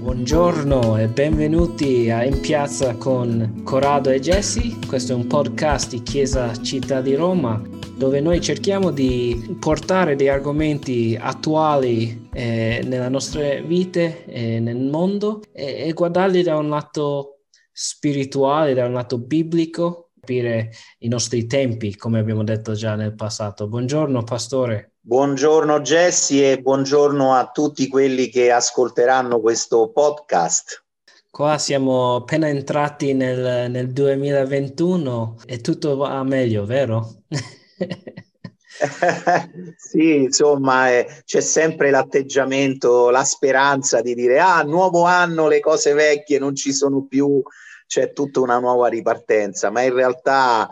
Buongiorno 0.00 0.98
e 0.98 1.08
benvenuti 1.08 2.10
a 2.10 2.24
In 2.24 2.40
Piazza 2.40 2.96
con 2.96 3.60
Corrado 3.64 4.10
e 4.10 4.18
Jesse. 4.18 4.76
Questo 4.86 5.12
è 5.12 5.14
un 5.14 5.26
podcast 5.26 5.90
di 5.90 6.02
Chiesa 6.02 6.52
Città 6.62 7.00
di 7.00 7.14
Roma 7.14 7.62
dove 7.96 8.20
noi 8.20 8.40
cerchiamo 8.40 8.90
di 8.90 9.56
portare 9.58 10.16
dei 10.16 10.28
argomenti 10.28 11.16
attuali 11.18 12.28
eh, 12.32 12.82
nelle 12.84 13.08
nostre 13.08 13.62
vite 13.62 14.26
e 14.26 14.60
nel 14.60 14.76
mondo 14.76 15.42
e, 15.52 15.86
e 15.86 15.92
guardarli 15.92 16.42
da 16.42 16.56
un 16.58 16.68
lato 16.68 17.42
spirituale, 17.72 18.74
da 18.74 18.84
un 18.84 18.92
lato 18.92 19.18
biblico, 19.18 20.05
capire 20.26 20.72
i 20.98 21.08
nostri 21.08 21.46
tempi, 21.46 21.94
come 21.94 22.18
abbiamo 22.18 22.42
detto 22.42 22.72
già 22.72 22.96
nel 22.96 23.14
passato. 23.14 23.68
Buongiorno, 23.68 24.24
pastore. 24.24 24.94
Buongiorno 25.00 25.80
Jesse 25.82 26.50
e 26.50 26.60
buongiorno 26.60 27.32
a 27.32 27.48
tutti 27.52 27.86
quelli 27.86 28.28
che 28.28 28.50
ascolteranno 28.50 29.38
questo 29.38 29.92
podcast. 29.92 30.82
Qua 31.30 31.58
siamo 31.58 32.16
appena 32.16 32.48
entrati 32.48 33.14
nel, 33.14 33.70
nel 33.70 33.92
2021 33.92 35.36
e 35.46 35.60
tutto 35.60 35.94
va 35.94 36.20
meglio, 36.24 36.64
vero? 36.64 37.22
sì, 39.76 40.16
insomma, 40.16 40.90
eh, 40.90 41.06
c'è 41.24 41.40
sempre 41.40 41.90
l'atteggiamento, 41.90 43.10
la 43.10 43.22
speranza 43.22 44.00
di 44.00 44.14
dire 44.14 44.40
ah, 44.40 44.62
nuovo 44.62 45.04
anno, 45.04 45.46
le 45.46 45.60
cose 45.60 45.92
vecchie 45.92 46.40
non 46.40 46.56
ci 46.56 46.72
sono 46.72 47.06
più, 47.06 47.40
c'è 47.86 48.12
tutta 48.12 48.40
una 48.40 48.58
nuova 48.58 48.88
ripartenza, 48.88 49.70
ma 49.70 49.82
in 49.82 49.94
realtà 49.94 50.68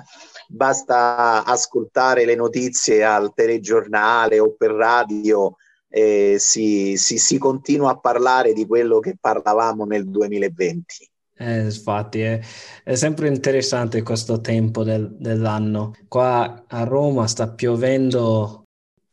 basta 0.48 1.44
ascoltare 1.44 2.24
le 2.24 2.34
notizie 2.34 3.04
al 3.04 3.32
telegiornale 3.34 4.38
o 4.38 4.54
per 4.56 4.72
radio 4.72 5.56
e 5.88 6.36
si, 6.38 6.96
si, 6.96 7.18
si 7.18 7.38
continua 7.38 7.92
a 7.92 7.98
parlare 7.98 8.52
di 8.52 8.66
quello 8.66 8.98
che 8.98 9.16
parlavamo 9.20 9.84
nel 9.84 10.08
2020. 10.08 11.10
Eh, 11.36 11.62
infatti 11.62 12.20
è, 12.20 12.40
è, 12.82 12.94
sempre 12.94 13.28
interessante 13.28 14.02
questo 14.02 14.40
tempo 14.40 14.82
del, 14.82 15.14
dell'anno. 15.18 15.94
Qua 16.08 16.64
a 16.66 16.84
Roma 16.84 17.26
sta 17.26 17.48
piovendo 17.48 18.63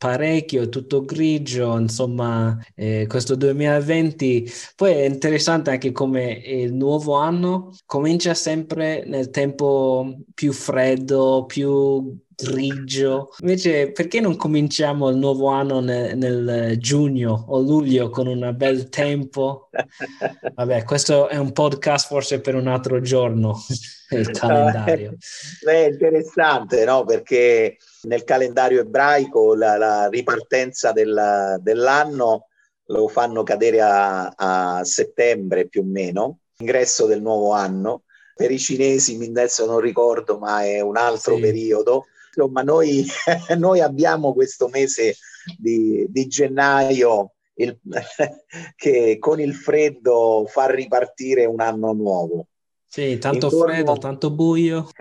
parecchio, 0.02 0.68
tutto 0.68 1.04
grigio, 1.04 1.78
insomma, 1.78 2.58
eh, 2.74 3.06
questo 3.08 3.36
2020. 3.36 4.50
Poi 4.74 4.90
è 4.92 5.04
interessante 5.04 5.70
anche 5.70 5.92
come 5.92 6.32
il 6.32 6.74
nuovo 6.74 7.14
anno 7.14 7.72
comincia 7.86 8.34
sempre 8.34 9.04
nel 9.06 9.30
tempo 9.30 10.18
più 10.34 10.52
freddo, 10.52 11.44
più 11.46 12.18
grigio. 12.34 13.30
Invece, 13.40 13.92
perché 13.92 14.20
non 14.20 14.36
cominciamo 14.36 15.08
il 15.08 15.16
nuovo 15.16 15.48
anno 15.48 15.80
nel, 15.80 16.16
nel 16.16 16.78
giugno 16.78 17.44
o 17.48 17.60
luglio 17.60 18.10
con 18.10 18.26
un 18.26 18.52
bel 18.56 18.88
tempo? 18.88 19.68
Vabbè, 20.54 20.84
questo 20.84 21.28
è 21.28 21.36
un 21.36 21.52
podcast 21.52 22.06
forse 22.06 22.40
per 22.40 22.54
un 22.54 22.66
altro 22.66 23.00
giorno, 23.00 23.62
il 24.10 24.30
calendario. 24.30 25.16
È 25.64 25.88
interessante, 25.90 26.84
no? 26.84 27.04
Perché 27.04 27.76
nel 28.02 28.24
calendario 28.24 28.80
ebraico 28.80 29.54
la, 29.54 29.76
la 29.76 30.08
ripartenza 30.08 30.92
del, 30.92 31.58
dell'anno 31.60 32.46
lo 32.86 33.08
fanno 33.08 33.42
cadere 33.42 33.80
a, 33.80 34.32
a 34.34 34.84
settembre 34.84 35.68
più 35.68 35.82
o 35.82 35.84
meno, 35.84 36.38
ingresso 36.58 37.06
del 37.06 37.22
nuovo 37.22 37.52
anno. 37.52 38.04
Per 38.34 38.50
i 38.50 38.58
cinesi, 38.58 39.14
adesso 39.22 39.66
non 39.66 39.78
ricordo, 39.78 40.38
ma 40.38 40.64
è 40.64 40.80
un 40.80 40.96
altro 40.96 41.36
sì. 41.36 41.40
periodo 41.40 42.06
insomma 42.34 42.62
noi, 42.62 43.06
noi 43.58 43.80
abbiamo 43.80 44.32
questo 44.32 44.68
mese 44.68 45.16
di, 45.58 46.06
di 46.08 46.26
gennaio 46.26 47.32
il, 47.54 47.78
che 48.76 49.18
con 49.18 49.40
il 49.40 49.54
freddo 49.54 50.46
fa 50.48 50.70
ripartire 50.70 51.44
un 51.44 51.60
anno 51.60 51.92
nuovo. 51.92 52.46
Sì, 52.86 53.18
tanto 53.18 53.46
intorno... 53.46 53.72
freddo, 53.72 53.98
tanto 53.98 54.30
buio. 54.30 54.88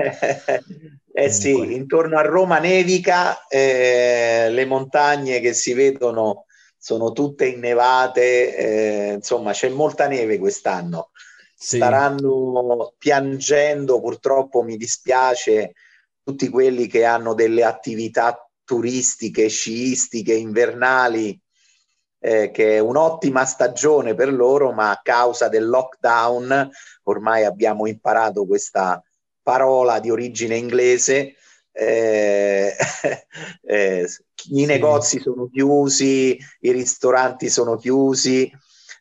eh 1.14 1.30
sì, 1.30 1.74
intorno 1.74 2.18
a 2.18 2.22
Roma 2.22 2.60
nevica, 2.60 3.48
eh, 3.48 4.48
le 4.50 4.66
montagne 4.66 5.42
che 5.42 5.54
si 5.54 5.74
vedono 5.74 6.46
sono 6.78 7.12
tutte 7.12 7.46
innevate, 7.48 8.56
eh, 8.56 9.14
insomma 9.14 9.52
c'è 9.52 9.70
molta 9.70 10.08
neve 10.08 10.40
quest'anno. 10.40 11.10
Sì. 11.54 11.76
Staranno 11.76 12.94
piangendo, 12.98 14.00
purtroppo 14.00 14.64
mi 14.64 14.78
dispiace, 14.78 15.74
tutti 16.32 16.48
quelli 16.48 16.88
che 16.88 17.04
hanno 17.04 17.34
delle 17.34 17.66
attività 17.66 18.48
turistiche, 18.64 19.50
sciistiche, 19.50 20.34
invernali, 20.34 21.38
eh, 22.20 22.52
che 22.52 22.78
è 22.78 22.80
un'ottima 22.80 23.44
stagione 23.44 24.16
per 24.16 24.32
loro, 24.32 24.72
ma 24.72 24.92
a 24.92 25.02
causa 25.04 25.50
del 25.50 25.68
lockdown, 25.68 26.70
ormai 27.04 27.44
abbiamo 27.44 27.86
imparato 27.86 28.46
questa 28.46 29.04
parola 29.44 30.00
di 30.00 30.10
origine 30.10 30.56
inglese, 30.56 31.36
eh, 31.74 32.74
eh, 33.64 34.08
i 34.52 34.66
negozi 34.66 35.20
sono 35.20 35.50
chiusi, 35.52 36.38
i 36.62 36.72
ristoranti 36.72 37.50
sono 37.50 37.76
chiusi. 37.76 38.50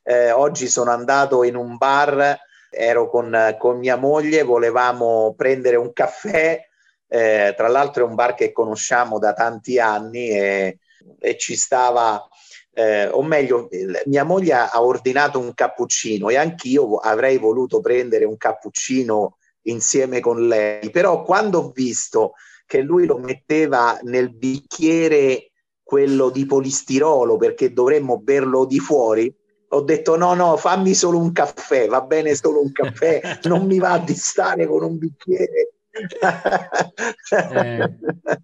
Eh, 0.03 0.33
oggi 0.33 0.67
sono 0.67 0.91
andato 0.91 1.45
in 1.45 1.55
un 1.55 1.77
bar, 1.77 2.37
ero 2.71 3.09
con, 3.09 3.55
con 3.59 3.79
mia 3.79 3.97
moglie, 3.97 4.43
volevamo 4.43 5.35
prendere 5.37 5.77
un 5.77 5.93
caffè 5.93 6.69
eh, 7.13 7.55
tra 7.57 7.67
l'altro 7.67 8.05
è 8.05 8.09
un 8.09 8.15
bar 8.15 8.35
che 8.35 8.53
conosciamo 8.53 9.19
da 9.19 9.33
tanti 9.33 9.81
anni 9.81 10.29
e, 10.29 10.79
e 11.19 11.37
ci 11.37 11.57
stava, 11.57 12.25
eh, 12.73 13.09
o 13.09 13.21
meglio, 13.25 13.69
mia 14.07 14.23
moglie 14.23 14.53
ha 14.53 14.81
ordinato 14.81 15.41
un 15.41 15.53
cappuccino 15.53 16.29
e 16.29 16.37
anch'io 16.37 16.99
avrei 16.99 17.37
voluto 17.37 17.81
prendere 17.81 18.25
un 18.25 18.37
cappuccino 18.37 19.39
insieme 19.63 20.21
con 20.21 20.47
lei, 20.47 20.91
però 20.91 21.25
quando 21.25 21.59
ho 21.59 21.71
visto 21.71 22.35
che 22.65 22.81
lui 22.81 23.07
lo 23.07 23.19
metteva 23.19 23.99
nel 24.03 24.33
bicchiere 24.33 25.51
quello 25.83 26.31
di 26.31 26.47
polistirolo 26.47 27.37
perché 27.37 27.73
dovremmo 27.73 28.19
berlo 28.19 28.65
di 28.65 28.79
fuori, 28.79 29.35
ho 29.73 29.81
detto 29.81 30.17
no, 30.17 30.35
no, 30.35 30.57
fammi 30.57 30.95
solo 30.95 31.19
un 31.19 31.33
caffè, 31.33 31.89
va 31.89 32.03
bene 32.03 32.37
solo 32.37 32.63
un 32.63 32.71
caffè, 32.71 33.21
non 33.51 33.67
mi 33.67 33.81
va 33.81 33.99
di 33.99 34.15
stare 34.15 34.69
con 34.69 34.85
un 34.85 34.97
bicchiere 34.97 35.73
eh, 37.53 37.95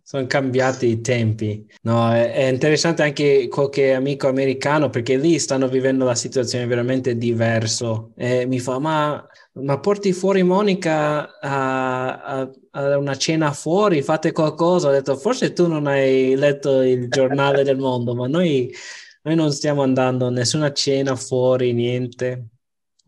sono 0.03 0.27
cambiati 0.27 0.89
i 0.89 1.01
tempi. 1.01 1.67
No, 1.83 2.13
è, 2.13 2.33
è, 2.33 2.49
interessante 2.49 3.03
anche 3.03 3.49
qualche 3.49 3.95
amico 3.95 4.29
americano 4.29 4.91
perché 4.91 5.17
lì 5.17 5.39
stanno 5.39 5.69
vivendo 5.69 6.05
la 6.05 6.15
situazione 6.15 6.67
veramente 6.67 7.17
diversa. 7.17 8.09
E 8.17 8.47
mi 8.47 8.59
fa, 8.59 8.79
ma, 8.79 9.25
ma 9.53 9.79
porti 9.79 10.13
fuori 10.13 10.43
Monica 10.43 11.39
a, 11.39 12.23
a, 12.23 12.51
a, 12.71 12.99
una 12.99 13.17
cena 13.17 13.53
fuori, 13.53 14.03
fate 14.03 14.33
qualcosa. 14.33 14.89
Ho 14.89 14.93
detto, 14.93 15.17
forse 15.17 15.53
tu 15.53 15.69
non 15.69 15.87
hai 15.87 16.35
letto 16.35 16.83
il 16.83 17.09
giornale 17.09 17.63
del 17.63 17.79
mondo, 17.79 18.15
ma 18.15 18.27
noi, 18.27 18.73
noi 19.23 19.35
non 19.35 19.53
stiamo 19.53 19.83
andando 19.83 20.27
a 20.27 20.31
nessuna 20.31 20.73
cena 20.73 21.15
fuori, 21.17 21.73
niente 21.73 22.49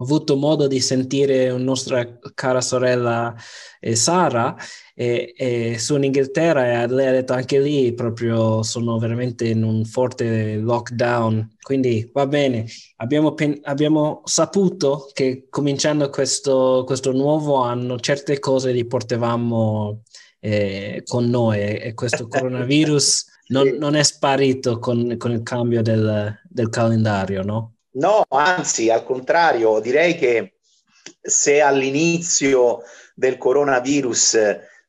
ho 0.01 0.05
avuto 0.05 0.37
modo 0.37 0.69
di 0.69 0.81
sentire 0.81 1.51
nostra 1.59 2.19
cara 2.33 2.61
sorella 2.61 3.35
eh, 3.81 3.97
Sara 3.97 4.57
e, 4.95 5.35
e 5.37 5.79
sono 5.79 5.99
in 5.99 6.05
Inghilterra 6.05 6.83
e 6.83 6.87
lei 6.87 7.09
ha 7.09 7.13
detto 7.13 7.33
anche 7.33 7.59
lì 7.59 7.93
proprio 7.95 8.63
sono 8.63 8.97
veramente 8.99 9.49
in 9.49 9.65
un 9.65 9.85
forte 9.85 10.57
lockdown 10.57 11.57
quindi 11.61 12.09
va 12.13 12.29
bene 12.29 12.67
abbiamo, 12.97 13.35
pen- 13.35 13.59
abbiamo 13.65 14.23
saputo 14.25 15.11
che 15.13 15.47
cominciando 15.51 16.09
questo, 16.11 16.85
questo 16.87 17.11
nuovo 17.11 17.57
anno 17.57 17.99
certe 17.99 18.39
cose 18.39 18.71
li 18.71 18.87
portavamo 18.87 20.03
eh, 20.39 21.03
con 21.07 21.29
noi 21.29 21.59
e 21.59 21.95
questo 21.95 22.27
coronavirus 22.29 23.27
non, 23.49 23.67
non 23.79 23.97
è 23.97 24.05
sparito 24.05 24.79
con, 24.79 25.17
con 25.19 25.33
il 25.33 25.43
cambio 25.43 25.83
del, 25.83 26.39
del 26.49 26.69
calendario 26.69 27.43
no? 27.43 27.78
No, 27.93 28.25
anzi, 28.29 28.91
al 28.91 29.05
contrario, 29.05 29.81
direi 29.81 30.17
che 30.17 30.59
se 31.21 31.61
all'inizio 31.61 32.83
del 33.15 33.39
coronavirus, 33.39 34.39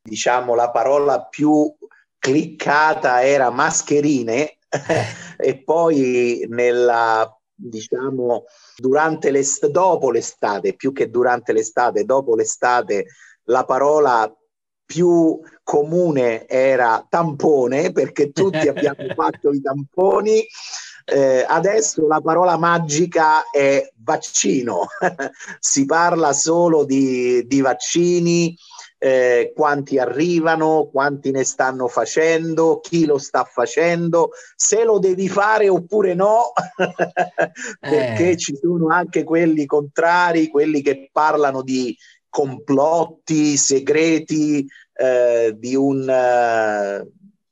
diciamo, 0.01 0.53
la 0.53 0.69
parola 0.69 1.23
più 1.23 1.73
cliccata 2.19 3.23
era 3.23 3.49
mascherine 3.49 4.57
e 5.37 5.63
poi 5.63 6.45
nella 6.49 7.33
diciamo 7.61 8.45
durante 8.77 9.31
l'estate 9.31 9.71
dopo 9.71 10.11
l'estate 10.11 10.75
più 10.75 10.93
che 10.93 11.09
durante 11.09 11.51
l'estate 11.51 12.05
dopo 12.05 12.35
l'estate 12.35 13.07
la 13.45 13.65
parola 13.65 14.33
più 14.85 15.39
comune 15.61 16.47
era 16.47 17.05
tampone 17.09 17.91
perché 17.91 18.31
tutti 18.31 18.67
abbiamo 18.67 19.07
fatto 19.13 19.51
i 19.51 19.61
tamponi 19.61 20.45
eh, 21.09 21.45
adesso 21.47 22.07
la 22.07 22.21
parola 22.21 22.57
magica 22.57 23.50
è 23.50 23.91
vaccino, 24.03 24.88
si 25.59 25.85
parla 25.85 26.33
solo 26.33 26.85
di, 26.85 27.45
di 27.47 27.61
vaccini, 27.61 28.56
eh, 28.97 29.53
quanti 29.56 29.97
arrivano, 29.97 30.89
quanti 30.91 31.31
ne 31.31 31.44
stanno 31.44 31.88
facendo, 31.88 32.79
chi 32.79 33.06
lo 33.06 33.17
sta 33.17 33.44
facendo, 33.45 34.31
se 34.56 34.83
lo 34.83 35.00
devi 35.00 35.29
fare 35.29 35.69
oppure 35.69 36.13
no, 36.13 36.51
perché 37.79 38.31
eh. 38.31 38.38
ci 38.38 38.57
sono 38.61 38.89
anche 38.89 39.23
quelli 39.23 39.65
contrari, 39.65 40.50
quelli 40.50 40.81
che 40.81 41.09
parlano 41.11 41.61
di 41.61 41.95
complotti 42.29 43.57
segreti 43.57 44.67
eh, 44.94 45.56
di 45.57 45.75
un 45.75 46.07
eh, 46.07 47.07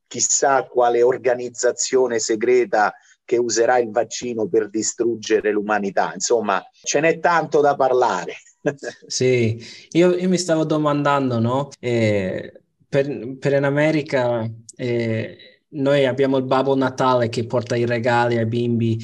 chissà 0.08 0.64
quale 0.64 1.02
organizzazione 1.02 2.20
segreta 2.20 2.94
che 3.28 3.36
userà 3.38 3.78
il 3.78 3.92
vaccino 3.92 4.48
per 4.48 4.70
distruggere 4.70 5.52
l'umanità. 5.52 6.12
Insomma, 6.14 6.64
ce 6.82 7.02
n'è 7.02 7.20
tanto 7.20 7.60
da 7.60 7.76
parlare. 7.76 8.36
sì, 9.06 9.62
io, 9.92 10.16
io 10.16 10.30
mi 10.30 10.38
stavo 10.38 10.64
domandando, 10.64 11.38
no? 11.38 11.70
Eh, 11.78 12.54
per, 12.88 13.38
per 13.38 13.52
in 13.52 13.66
America 13.66 14.50
eh, 14.78 15.38
noi 15.70 16.06
abbiamo 16.06 16.38
il 16.38 16.46
Babbo 16.46 16.74
Natale 16.74 17.28
che 17.28 17.46
porta 17.46 17.76
i 17.76 17.86
regali 17.86 18.38
ai 18.38 18.46
bimbi. 18.46 18.98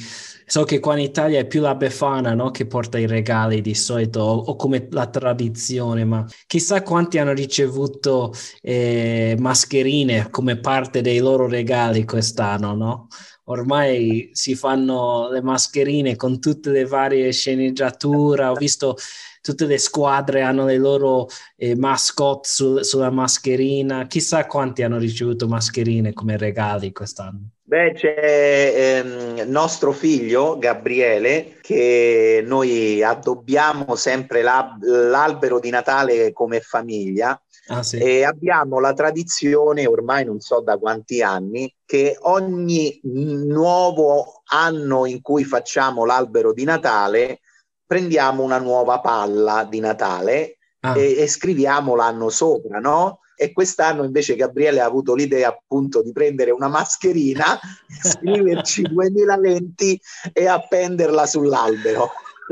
So 0.46 0.64
che 0.64 0.78
qua 0.78 0.94
in 0.94 1.04
Italia 1.04 1.40
è 1.40 1.46
più 1.46 1.60
la 1.60 1.74
Befana 1.74 2.34
no? 2.34 2.50
che 2.50 2.66
porta 2.66 2.98
i 2.98 3.06
regali 3.06 3.60
di 3.60 3.74
solito, 3.74 4.20
o, 4.20 4.36
o, 4.36 4.56
come 4.56 4.88
la 4.90 5.06
tradizione, 5.06 6.04
ma 6.04 6.24
chissà 6.46 6.82
quanti 6.82 7.18
hanno 7.18 7.32
ricevuto 7.32 8.32
eh, 8.62 9.36
mascherine 9.38 10.28
come 10.30 10.58
parte 10.58 11.02
dei 11.02 11.18
loro 11.18 11.46
regali 11.46 12.04
quest'anno, 12.04 12.74
no? 12.74 13.06
Ormai 13.44 14.30
si 14.32 14.54
fanno 14.54 15.28
le 15.30 15.42
mascherine 15.42 16.16
con 16.16 16.40
tutte 16.40 16.70
le 16.70 16.84
varie 16.84 17.32
sceneggiature. 17.32 18.44
Ho 18.44 18.54
visto 18.54 18.96
tutte 19.40 19.66
le 19.66 19.78
squadre 19.78 20.42
hanno 20.42 20.64
le 20.64 20.78
loro 20.78 21.28
eh, 21.56 21.76
mascotte 21.76 22.48
sul, 22.48 22.84
sulla 22.84 23.10
mascherina. 23.10 24.06
Chissà 24.06 24.46
quanti 24.46 24.82
hanno 24.82 24.98
ricevuto 24.98 25.46
mascherine 25.48 26.12
come 26.12 26.36
regali 26.36 26.92
quest'anno. 26.92 27.53
Beh, 27.66 27.92
c'è 27.94 29.02
ehm, 29.02 29.48
nostro 29.50 29.92
figlio 29.92 30.58
Gabriele 30.58 31.56
che 31.62 32.42
noi 32.46 33.02
addobbiamo 33.02 33.94
sempre 33.96 34.42
la, 34.42 34.76
l'albero 34.80 35.58
di 35.58 35.70
Natale 35.70 36.32
come 36.32 36.60
famiglia 36.60 37.40
Ah, 37.68 37.82
sì. 37.82 37.96
E 37.96 38.24
abbiamo 38.24 38.78
la 38.78 38.92
tradizione, 38.92 39.86
ormai 39.86 40.24
non 40.24 40.40
so 40.40 40.60
da 40.60 40.76
quanti 40.76 41.22
anni, 41.22 41.72
che 41.84 42.16
ogni 42.20 43.00
nuovo 43.02 44.42
anno 44.46 45.06
in 45.06 45.22
cui 45.22 45.44
facciamo 45.44 46.04
l'albero 46.04 46.52
di 46.52 46.64
Natale 46.64 47.40
prendiamo 47.86 48.42
una 48.42 48.58
nuova 48.58 49.00
palla 49.00 49.64
di 49.64 49.80
Natale 49.80 50.58
ah. 50.80 50.96
e, 50.96 51.16
e 51.18 51.26
scriviamo 51.26 51.94
l'anno 51.94 52.28
sopra, 52.28 52.80
no? 52.80 53.20
E 53.36 53.52
quest'anno 53.52 54.04
invece 54.04 54.36
Gabriele 54.36 54.80
ha 54.80 54.86
avuto 54.86 55.14
l'idea 55.14 55.48
appunto 55.48 56.02
di 56.02 56.12
prendere 56.12 56.50
una 56.50 56.68
mascherina, 56.68 57.58
scriverci 58.02 58.82
2020 58.82 60.00
e 60.32 60.46
appenderla 60.46 61.26
sull'albero. 61.26 62.10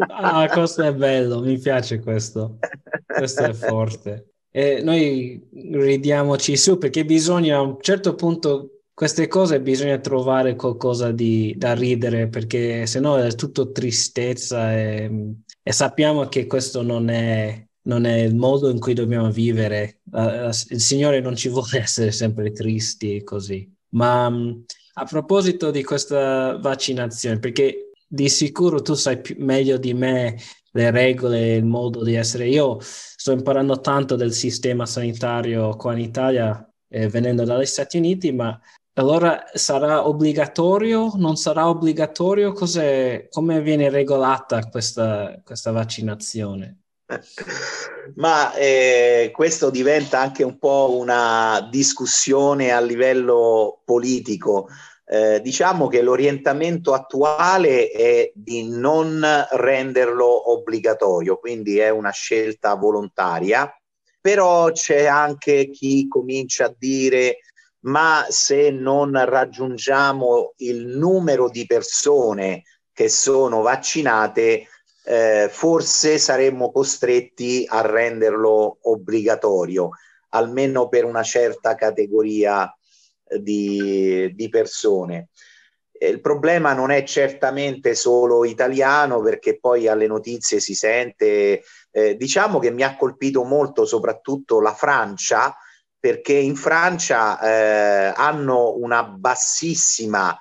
Ah, 0.09 0.49
questo 0.49 0.83
è 0.83 0.95
bello, 0.95 1.41
mi 1.41 1.59
piace 1.59 2.01
questo. 2.01 2.59
Questo 3.07 3.45
è 3.45 3.53
forte. 3.53 4.33
E 4.51 4.83
noi 4.83 5.49
ridiamoci 5.53 6.57
su 6.57 6.77
perché 6.79 7.05
bisogna 7.05 7.57
a 7.57 7.63
un 7.63 7.77
certo 7.81 8.15
punto 8.15 8.83
queste 8.95 9.27
cose 9.27 9.61
bisogna 9.61 9.99
trovare 9.99 10.55
qualcosa 10.55 11.11
di, 11.11 11.55
da 11.57 11.75
ridere 11.75 12.29
perché 12.29 12.87
sennò 12.87 13.17
è 13.17 13.35
tutto 13.35 13.73
tristezza 13.73 14.73
e, 14.75 15.35
e 15.63 15.73
sappiamo 15.73 16.29
che 16.29 16.47
questo 16.47 16.83
non 16.83 17.09
è, 17.09 17.67
non 17.85 18.05
è, 18.05 18.19
il 18.19 18.37
modo 18.37 18.69
in 18.69 18.79
cui 18.79 18.93
dobbiamo 18.93 19.31
vivere. 19.31 20.01
Il 20.15 20.81
Signore 20.81 21.21
non 21.21 21.37
ci 21.37 21.49
vuole 21.49 21.79
essere 21.81 22.13
sempre 22.13 22.53
tristi 22.53 23.17
e 23.17 23.25
così. 23.25 23.71
Ma 23.91 24.27
a 24.27 25.05
proposito 25.05 25.71
di 25.71 25.83
questa 25.83 26.59
vaccinazione, 26.59 27.39
perché 27.39 27.91
di 28.07 28.29
sicuro 28.29 28.83
tu 28.83 28.95
sai 28.95 29.21
più, 29.21 29.37
meglio 29.39 29.79
di 29.79 29.95
me 29.95 30.37
le 30.73 30.91
regole, 30.91 31.57
il 31.57 31.65
modo 31.65 32.03
di 32.03 32.15
essere. 32.15 32.49
Io 32.49 32.79
sto 32.81 33.33
imparando 33.33 33.81
tanto 33.81 34.17
del 34.17 34.33
sistema 34.33 34.87
sanitario 34.87 35.77
qua 35.77 35.93
in 35.93 36.01
Italia, 36.01 36.67
eh, 36.89 37.09
venendo 37.09 37.45
dagli 37.45 37.65
Stati 37.67 37.97
Uniti, 37.97 38.33
ma 38.33 38.59
allora 38.95 39.45
sarà 39.55 40.07
obbligatorio? 40.07 41.13
Non 41.17 41.37
sarà 41.37 41.69
obbligatorio? 41.69 42.53
Cos'è, 42.53 43.29
come 43.31 43.63
viene 43.63 43.89
regolata 43.89 44.69
questa, 44.69 45.41
questa 45.43 45.71
vaccinazione? 45.71 46.82
Ma 48.17 48.55
eh, 48.55 49.31
questo 49.33 49.71
diventa 49.71 50.21
anche 50.21 50.43
un 50.43 50.59
po' 50.59 50.97
una 50.97 51.69
discussione 51.71 52.73
a 52.73 52.81
livello 52.81 53.81
politico. 53.85 54.69
Eh, 55.05 55.41
diciamo 55.43 55.89
che 55.89 56.01
l'orientamento 56.01 56.95
attuale 56.95 57.91
è 57.91 58.31
di 58.35 58.69
non 58.69 59.25
renderlo 59.51 60.53
obbligatorio, 60.53 61.39
quindi 61.39 61.79
è 61.79 61.91
una 61.91 62.13
scelta 62.13 62.75
volontaria, 62.75 63.71
però 64.21 64.71
c'è 64.71 65.07
anche 65.07 65.71
chi 65.71 66.07
comincia 66.09 66.67
a 66.67 66.75
dire 66.77 67.39
ma 67.85 68.27
se 68.29 68.71
non 68.71 69.13
raggiungiamo 69.25 70.55
il 70.59 70.87
numero 70.87 71.49
di 71.49 71.67
persone 71.67 72.63
che 72.93 73.09
sono 73.09 73.63
vaccinate, 73.63 74.69
eh, 75.05 75.49
forse 75.51 76.19
saremmo 76.19 76.71
costretti 76.71 77.65
a 77.69 77.81
renderlo 77.81 78.79
obbligatorio, 78.83 79.91
almeno 80.31 80.89
per 80.89 81.05
una 81.05 81.23
certa 81.23 81.75
categoria 81.75 82.73
di, 83.39 84.31
di 84.35 84.49
persone. 84.49 85.29
Il 85.99 86.21
problema 86.21 86.73
non 86.73 86.91
è 86.91 87.05
certamente 87.05 87.95
solo 87.95 88.45
italiano 88.45 89.21
perché 89.21 89.59
poi 89.61 89.87
alle 89.87 90.09
notizie 90.09 90.59
si 90.59 90.75
sente, 90.75 91.63
eh, 91.93 92.17
diciamo 92.17 92.59
che 92.59 92.71
mi 92.71 92.83
ha 92.83 92.97
colpito 92.97 93.45
molto 93.45 93.85
soprattutto 93.85 94.61
la 94.61 94.75
Francia 94.75 95.57
perché 96.03 96.33
in 96.33 96.57
Francia 96.57 97.39
eh, 97.41 98.13
hanno 98.17 98.75
una 98.77 99.05
bassissima 99.05 100.37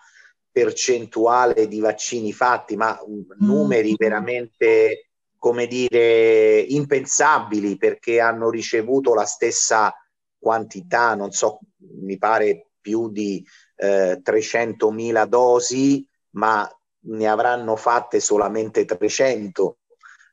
percentuale 0.52 1.68
di 1.68 1.80
vaccini 1.80 2.34
fatti, 2.34 2.76
ma 2.76 3.00
numeri 3.40 3.92
mm. 3.92 3.96
veramente, 3.98 5.10
come 5.38 5.68
dire, 5.68 6.60
impensabili 6.60 7.78
perché 7.78 8.20
hanno 8.20 8.50
ricevuto 8.50 9.14
la 9.14 9.26
stessa 9.26 9.94
quantità, 10.38 11.16
non 11.16 11.32
so, 11.32 11.60
mi 12.02 12.18
pare 12.18 12.72
più 12.82 13.10
di 13.10 13.46
eh, 13.76 14.22
300.000 14.24 15.26
dosi, 15.26 16.06
ma 16.32 16.68
ne 17.04 17.28
avranno 17.28 17.76
fatte 17.76 18.20
solamente 18.20 18.86
300. 18.86 19.78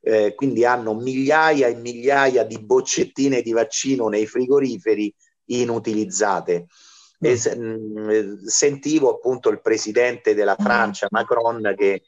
Eh, 0.00 0.34
quindi 0.34 0.64
hanno 0.64 0.94
migliaia 0.94 1.66
e 1.66 1.74
migliaia 1.74 2.44
di 2.44 2.58
boccettine 2.58 3.42
di 3.42 3.52
vaccino 3.52 4.08
nei 4.08 4.26
frigoriferi 4.26 5.12
inutilizzate. 5.46 6.66
Mm. 7.24 7.30
E, 7.30 7.56
mh, 7.56 8.44
sentivo 8.44 9.10
appunto 9.10 9.48
il 9.48 9.60
presidente 9.60 10.34
della 10.34 10.56
mm. 10.58 10.64
Francia, 10.64 11.06
Macron, 11.10 11.74
che 11.76 12.02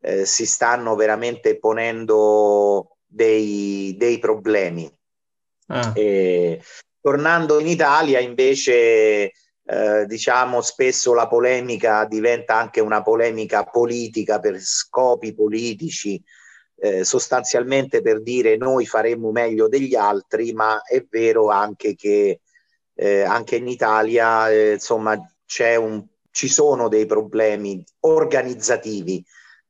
eh, 0.00 0.26
si 0.26 0.46
stanno 0.46 0.94
veramente 0.96 1.58
ponendo 1.58 2.96
dei, 3.06 3.94
dei 3.96 4.18
problemi. 4.18 4.90
Ah. 5.68 5.92
E, 5.94 6.60
tornando 7.00 7.58
in 7.60 7.66
Italia, 7.66 8.18
invece, 8.18 9.32
eh, 9.64 10.06
diciamo 10.06 10.60
spesso 10.60 11.14
la 11.14 11.28
polemica 11.28 12.04
diventa 12.04 12.56
anche 12.56 12.80
una 12.80 13.02
polemica 13.02 13.64
politica 13.64 14.38
per 14.40 14.58
scopi 14.60 15.34
politici, 15.34 16.22
eh, 16.78 17.04
sostanzialmente 17.04 18.02
per 18.02 18.22
dire 18.22 18.56
noi 18.56 18.86
faremmo 18.86 19.30
meglio 19.30 19.68
degli 19.68 19.94
altri, 19.94 20.52
ma 20.52 20.82
è 20.82 21.04
vero 21.08 21.48
anche 21.48 21.94
che 21.94 22.40
eh, 22.96 23.22
anche 23.22 23.56
in 23.56 23.68
Italia 23.68 24.50
eh, 24.50 24.72
insomma 24.72 25.12
un, 25.78 26.04
ci 26.30 26.48
sono 26.48 26.88
dei 26.88 27.06
problemi 27.06 27.84
organizzativi 28.00 29.24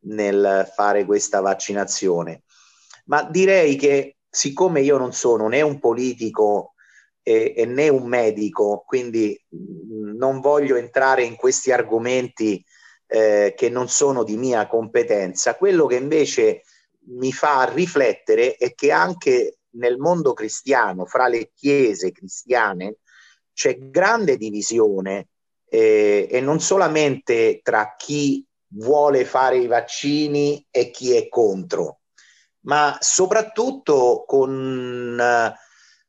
nel 0.07 0.71
fare 0.75 1.05
questa 1.05 1.41
vaccinazione. 1.41 2.45
Ma 3.07 3.25
direi 3.25 3.77
che 3.77 4.17
siccome 4.29 4.81
io 4.81 4.97
non 4.97 5.13
sono 5.13 5.49
né 5.49 5.61
un 5.61 5.79
politico 5.79 6.75
e, 7.23 7.55
e 7.57 7.67
né 7.67 7.89
un 7.89 8.07
medico, 8.07 8.85
quindi 8.87 9.39
mh, 9.49 10.17
non 10.17 10.41
voglio 10.41 10.77
entrare 10.77 11.25
in 11.25 11.37
questi 11.37 11.73
argomenti 11.73 12.65
eh, 13.09 13.55
che 13.57 13.69
non 13.69 13.89
sono 13.89 14.23
di 14.23 14.37
mia 14.37 14.67
competenza. 14.67 15.57
Quello 15.57 15.87
che 15.87 15.97
invece 15.97 16.63
mi 17.09 17.33
fa 17.33 17.71
riflettere 17.73 18.57
è 18.57 18.75
che 18.75 18.91
anche 18.93 19.59
nel 19.77 19.99
mondo 19.99 20.33
cristiano, 20.33 21.05
fra 21.05 21.29
le 21.29 21.51
chiese 21.55 22.13
cristiane, 22.13 22.97
c'è 23.57 23.79
grande 23.79 24.37
divisione 24.37 25.29
eh, 25.67 26.29
e 26.31 26.41
non 26.43 26.61
solamente 26.61 27.61
tra 27.63 27.95
chi 27.97 28.47
vuole 28.75 29.25
fare 29.25 29.57
i 29.57 29.67
vaccini 29.67 30.63
e 30.71 30.91
chi 30.91 31.15
è 31.15 31.29
contro, 31.29 32.01
ma 32.67 32.99
soprattutto 33.01 34.25
con 34.27 35.19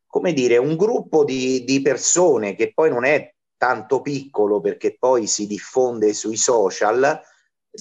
come 0.08 0.34
dire, 0.34 0.58
un 0.58 0.75
gruppo 0.75 1.24
di, 1.24 1.63
di 1.63 1.82
persone 1.82 2.56
che 2.56 2.74
poi 2.74 2.89
non 2.89 3.06
è 3.06 3.34
tanto 3.56 4.01
piccolo 4.01 4.60
perché 4.60 4.98
poi 4.98 5.27
si 5.27 5.46
diffonde 5.46 6.13
sui 6.13 6.38
social, 6.38 7.22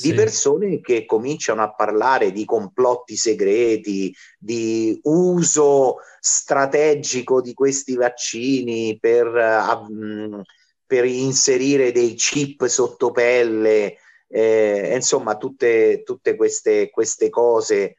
di 0.01 0.13
persone 0.13 0.81
che 0.81 1.07
cominciano 1.07 1.63
a 1.63 1.73
parlare 1.73 2.31
di 2.31 2.45
complotti 2.45 3.17
segreti, 3.17 4.15
di 4.39 4.99
uso 5.05 5.97
strategico 6.21 7.41
di 7.41 7.55
questi 7.55 7.95
vaccini 7.97 8.99
per, 9.01 9.27
uh, 9.27 10.43
per 10.85 11.05
inserire 11.07 11.93
dei 11.93 12.15
chip 12.15 12.67
sotto 12.67 13.11
pelle, 13.11 13.97
eh, 14.29 14.93
insomma 14.95 15.37
tutte, 15.37 16.03
tutte 16.05 16.37
queste, 16.37 16.91
queste, 16.91 17.31
cose 17.31 17.97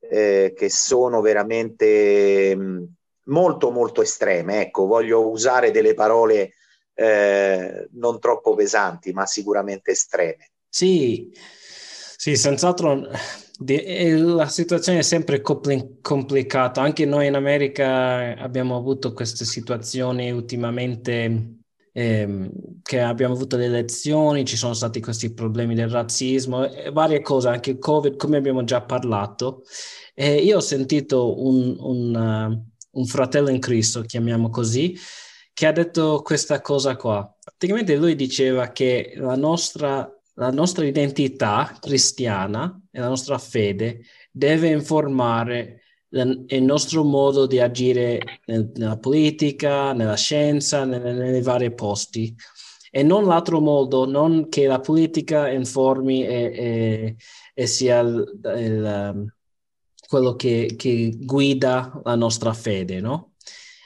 eh, 0.00 0.52
che 0.54 0.68
sono 0.68 1.20
veramente 1.20 2.54
mh, 2.54 2.84
molto 3.24 3.70
molto 3.70 4.02
estreme. 4.02 4.60
Ecco, 4.60 4.86
voglio 4.86 5.28
usare 5.28 5.70
delle 5.70 5.94
parole 5.94 6.52
eh, 6.94 7.88
non 7.92 8.18
troppo 8.18 8.54
pesanti, 8.54 9.12
ma 9.12 9.24
sicuramente 9.24 9.92
estreme. 9.92 10.50
Sì, 10.70 11.30
sì, 12.16 12.36
senz'altro 12.36 13.08
la 13.60 14.48
situazione 14.48 14.98
è 15.00 15.02
sempre 15.02 15.40
complicata. 15.40 16.80
Anche 16.80 17.04
noi 17.04 17.26
in 17.26 17.34
America 17.34 18.36
abbiamo 18.36 18.76
avuto 18.76 19.12
queste 19.12 19.44
situazioni 19.44 20.30
ultimamente 20.30 21.56
ehm, 21.92 22.50
che 22.82 23.00
abbiamo 23.00 23.34
avuto 23.34 23.56
le 23.56 23.64
elezioni, 23.64 24.44
ci 24.44 24.56
sono 24.56 24.74
stati 24.74 25.00
questi 25.00 25.32
problemi 25.34 25.74
del 25.74 25.88
razzismo 25.90 26.70
e 26.70 26.90
varie 26.92 27.20
cose, 27.20 27.48
anche 27.48 27.70
il 27.70 27.78
Covid, 27.78 28.16
come 28.16 28.36
abbiamo 28.36 28.62
già 28.64 28.82
parlato. 28.82 29.62
E 30.14 30.36
io 30.36 30.56
ho 30.58 30.60
sentito 30.60 31.40
un, 31.44 31.76
un, 31.78 32.14
uh, 32.14 32.98
un 32.98 33.06
fratello 33.06 33.48
in 33.50 33.58
Cristo, 33.60 34.02
chiamiamo 34.02 34.50
così, 34.50 34.96
che 35.52 35.66
ha 35.66 35.72
detto 35.72 36.22
questa 36.22 36.60
cosa 36.60 36.96
qua. 36.96 37.28
Praticamente 37.42 37.96
lui 37.96 38.14
diceva 38.14 38.68
che 38.70 39.14
la 39.16 39.34
nostra 39.36 40.08
la 40.38 40.50
nostra 40.50 40.86
identità 40.86 41.76
cristiana 41.80 42.80
e 42.90 43.00
la 43.00 43.08
nostra 43.08 43.38
fede 43.38 44.02
deve 44.30 44.68
informare 44.68 45.82
il 46.10 46.62
nostro 46.62 47.04
modo 47.04 47.46
di 47.46 47.60
agire 47.60 48.40
nella 48.46 48.96
politica, 48.96 49.92
nella 49.92 50.16
scienza, 50.16 50.84
nelle, 50.84 51.12
nei 51.12 51.42
vari 51.42 51.74
posti. 51.74 52.34
E 52.90 53.02
non 53.02 53.26
l'altro 53.26 53.60
modo, 53.60 54.06
non 54.06 54.48
che 54.48 54.66
la 54.66 54.80
politica 54.80 55.50
informi 55.50 56.24
e, 56.24 56.34
e, 56.54 57.16
e 57.52 57.66
sia 57.66 57.98
il, 57.98 58.40
il, 58.56 59.34
quello 60.08 60.34
che, 60.36 60.74
che, 60.78 61.14
guida 61.18 62.00
la 62.04 62.14
nostra 62.14 62.54
fede, 62.54 63.00
no? 63.00 63.34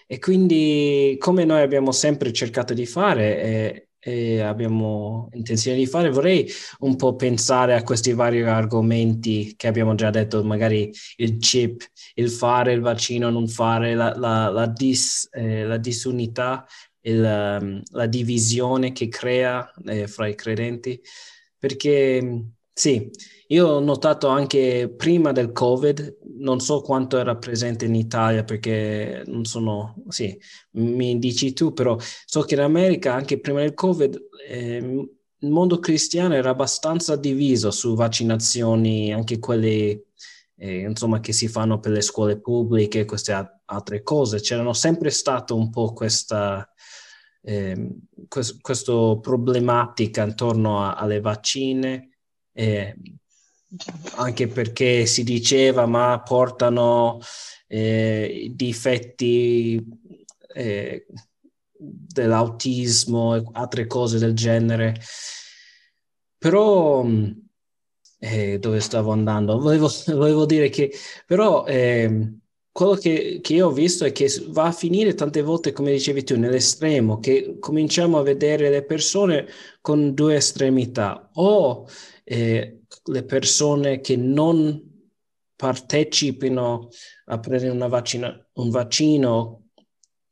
E 0.07 0.21
quindi, 0.21 1.17
come 1.19 1.45
noi 1.45 1.63
abbiamo 1.63 1.91
sempre 1.91 2.33
cercato 2.33 2.75
di 2.75 2.87
fare, 2.87 3.41
è, 3.41 3.87
e 4.05 4.41
abbiamo 4.41 5.29
intenzione 5.35 5.77
di 5.77 5.87
fare, 5.87 6.11
vorrei 6.11 6.51
un 6.81 6.97
po' 6.97 7.15
pensare 7.15 7.75
a 7.75 7.85
questi 7.85 8.13
vari 8.13 8.43
argomenti 8.43 9.55
che 9.57 9.69
abbiamo 9.69 9.95
già 9.95 10.11
detto, 10.11 10.43
magari 10.43 10.91
il 11.19 11.39
chip, 11.39 11.85
il 12.15 12.29
fare 12.29 12.73
il 12.73 12.81
vaccino, 12.81 13.31
non 13.31 13.47
fare, 13.47 13.95
la, 13.95 14.13
la, 14.17 14.49
la, 14.49 14.67
dis, 14.67 15.29
eh, 15.31 15.65
la 15.65 15.77
disunità, 15.77 16.67
il, 17.03 17.59
um, 17.61 17.81
la 17.93 18.07
divisione 18.07 18.91
che 18.91 19.07
crea 19.07 19.73
eh, 19.87 20.09
fra 20.09 20.27
i 20.27 20.35
credenti, 20.35 21.01
perché 21.57 22.45
sì, 22.75 23.11
io 23.49 23.67
ho 23.69 23.81
notato 23.81 24.29
anche 24.29 24.93
prima 24.97 25.33
del 25.33 25.53
Covid, 25.53 26.19
non 26.39 26.61
so 26.61 26.81
quanto 26.81 27.19
era 27.19 27.37
presente 27.37 27.85
in 27.85 27.95
Italia 27.95 28.45
perché 28.45 29.23
non 29.27 29.45
sono, 29.45 29.95
sì, 30.09 30.37
mi 30.73 31.19
dici 31.19 31.53
tu, 31.53 31.73
però 31.73 31.97
so 32.25 32.41
che 32.43 32.55
in 32.55 32.61
America 32.61 33.13
anche 33.15 33.39
prima 33.41 33.61
del 33.61 33.75
Covid 33.75 34.19
eh, 34.49 34.77
il 35.39 35.51
mondo 35.51 35.79
cristiano 35.81 36.35
era 36.35 36.51
abbastanza 36.51 37.17
diviso 37.17 37.71
su 37.71 37.95
vaccinazioni, 37.95 39.13
anche 39.13 39.39
quelle 39.39 40.07
eh, 40.57 40.79
insomma, 40.89 41.21
che 41.21 41.33
si 41.33 41.49
fanno 41.49 41.79
per 41.81 41.91
le 41.93 42.01
scuole 42.01 42.41
pubbliche, 42.41 43.01
e 43.01 43.05
queste 43.05 43.33
a- 43.33 43.61
altre 43.67 44.03
cose. 44.03 44.41
C'erano 44.41 44.73
sempre 44.73 45.11
stato 45.11 45.57
un 45.57 45.69
po' 45.71 45.93
questa, 45.93 46.67
eh, 47.43 47.89
quest- 48.29 48.61
problematica 49.21 50.23
intorno 50.25 50.83
a- 50.85 50.95
alle 50.95 51.21
vaccine. 51.21 52.12
Eh, 52.53 52.97
anche 54.17 54.49
perché 54.49 55.07
si 55.07 55.25
diceva 55.25 55.87
ma 55.87 56.21
portano 56.21 57.21
eh, 57.67 58.53
difetti 58.55 59.83
eh, 60.55 61.07
dell'autismo 61.75 63.35
e 63.37 63.43
altre 63.53 63.87
cose 63.87 64.19
del 64.19 64.35
genere. 64.35 64.95
Però 66.39 67.07
eh, 68.19 68.59
dove 68.59 68.81
stavo 68.81 69.13
andando? 69.13 69.59
Volevo, 69.59 69.89
volevo, 70.15 70.45
dire 70.47 70.69
che 70.69 70.93
però 71.27 71.65
eh, 71.67 72.35
quello 72.71 72.95
che, 72.95 73.41
che, 73.43 73.55
io 73.55 73.69
ho 73.69 73.73
visto 73.73 74.05
è 74.05 74.13
che 74.13 74.29
va 74.49 74.65
a 74.67 74.73
finire 74.73 75.15
tante 75.15 75.43
volte, 75.43 75.73
come 75.73 75.93
dicevi 75.93 76.25
tu, 76.25 76.39
nell'estremo, 76.39 77.19
che 77.19 77.57
cominciamo 77.59 78.19
a 78.19 78.23
vedere 78.23 78.71
le 78.71 78.85
persone 78.85 79.47
con 79.81 80.15
due 80.15 80.37
estremità, 80.37 81.31
o 81.35 81.87
eh, 82.25 82.81
le 83.05 83.25
persone 83.25 84.01
che 84.01 84.17
non 84.17 84.91
partecipino 85.57 86.89
a 87.27 87.39
prendere 87.39 87.71
una 87.71 87.87
vaccina, 87.87 88.47
un 88.55 88.71
vaccino 88.71 89.69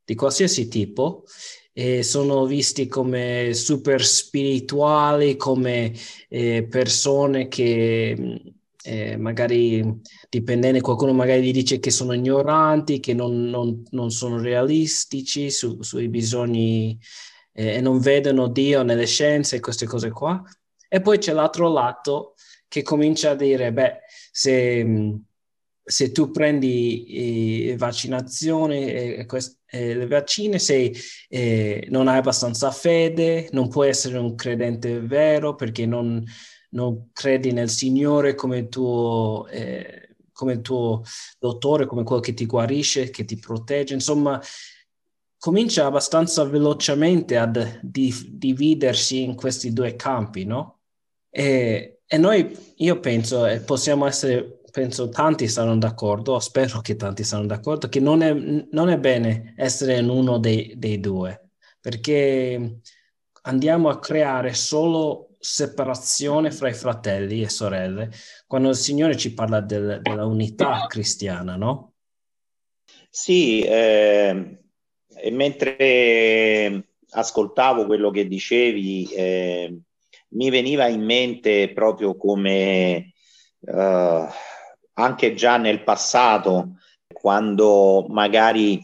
di 0.05 0.15
qualsiasi 0.15 0.69
tipo 0.69 1.25
e 1.73 2.03
sono 2.03 2.47
visti 2.47 2.89
come 2.89 3.55
super 3.55 4.05
spirituali, 4.05 5.37
come 5.37 5.95
eh, 6.29 6.67
persone 6.69 7.47
che 7.47 8.43
eh, 8.83 9.17
magari 9.17 10.01
dipendente, 10.29 10.81
qualcuno 10.81 11.13
magari 11.13 11.43
gli 11.43 11.53
dice 11.53 11.79
che 11.79 11.91
sono 11.91 12.13
ignoranti, 12.13 12.99
che 12.99 13.15
non, 13.15 13.49
non, 13.49 13.85
non 13.91 14.11
sono 14.11 14.41
realistici 14.41 15.51
su, 15.51 15.81
sui 15.83 16.09
bisogni 16.09 16.99
eh, 17.53 17.75
e 17.75 17.81
non 17.81 18.01
vedono 18.01 18.49
Dio 18.49 18.83
nelle 18.83 19.07
scienze 19.07 19.57
e 19.57 19.61
queste 19.61 19.87
cose 19.87 20.11
qua. 20.11 20.43
E 20.93 21.01
poi 21.01 21.19
c'è 21.19 21.33
l'altro 21.33 21.73
lato 21.73 22.35
che 22.67 22.83
comincia 22.83 23.31
a 23.31 23.35
dire, 23.37 23.73
beh, 23.73 24.01
se, 24.33 25.21
se 25.85 26.11
tu 26.11 26.33
prendi 26.33 27.05
eh, 27.71 27.77
vaccinazioni 27.77 28.87
e, 28.91 29.27
e, 29.67 29.95
le 29.95 30.07
vaccine, 30.09 30.59
sei, 30.59 30.93
eh, 31.29 31.87
non 31.91 32.09
hai 32.09 32.19
abbastanza 32.19 32.73
fede, 32.73 33.49
non 33.53 33.69
puoi 33.69 33.89
essere 33.89 34.19
un 34.19 34.35
credente 34.35 34.99
vero 35.01 35.55
perché 35.55 35.87
non, 35.87 36.25
non 36.71 37.11
credi 37.13 37.53
nel 37.53 37.71
Signore 37.71 38.35
come 38.35 38.69
tuo, 38.69 39.47
eh, 39.49 40.17
come 40.33 40.61
tuo 40.61 41.03
dottore, 41.39 41.87
come 41.87 42.03
quello 42.03 42.21
che 42.21 42.35
ti 42.35 42.47
guarisce, 42.47 43.11
che 43.11 43.25
ti 43.25 43.39
protegge, 43.39 43.95
insomma 43.95 44.41
comincia 45.39 45.87
abbastanza 45.87 46.45
velocemente 46.45 47.39
a 47.39 47.51
dividersi 47.81 49.23
in 49.23 49.37
questi 49.37 49.73
due 49.73 49.97
campi, 49.97 50.45
no? 50.45 50.80
E, 51.31 52.01
e 52.07 52.19
noi, 52.19 52.75
io 52.77 52.99
penso, 53.01 53.47
e 53.47 53.61
possiamo 53.61 54.07
essere, 54.07 54.61
penso 54.71 55.09
tanti 55.09 55.49
saranno 55.49 55.79
d'accordo, 55.79 56.39
spero 56.41 56.81
che 56.81 56.97
tanti 56.97 57.23
saranno 57.23 57.47
d'accordo, 57.47 57.89
che 57.89 58.01
non 58.01 58.23
è, 58.23 58.33
non 58.33 58.89
è 58.89 58.99
bene 58.99 59.55
essere 59.57 59.99
in 59.99 60.09
uno 60.09 60.39
dei, 60.39 60.75
dei 60.77 60.99
due, 60.99 61.51
perché 61.81 62.81
andiamo 63.43 63.89
a 63.89 63.99
creare 64.01 64.55
solo 64.55 65.37
separazione 65.39 66.51
fra 66.51 66.69
i 66.69 66.75
fratelli 66.75 67.43
e 67.43 67.49
sorelle, 67.49 68.11
quando 68.47 68.71
il 68.71 68.77
Signore 68.77 69.17
ci 69.17 69.33
parla 69.33 69.61
del, 69.61 70.01
della 70.03 70.27
unità 70.27 70.87
cristiana, 70.87 71.57
no? 71.57 71.95
Sì, 73.09 73.61
eh, 73.63 74.59
mentre 75.31 76.85
ascoltavo 77.11 77.87
quello 77.87 78.11
che 78.11 78.29
dicevi, 78.29 79.05
eh, 79.13 79.81
mi 80.31 80.51
veniva 80.51 80.87
in 80.87 81.03
mente 81.03 81.73
proprio 81.73 82.17
come 82.17 83.13
uh, 83.61 84.27
anche 84.95 85.35
già 85.35 85.57
nel 85.57 85.83
passato, 85.83 86.77
quando 87.13 88.07
magari 88.09 88.81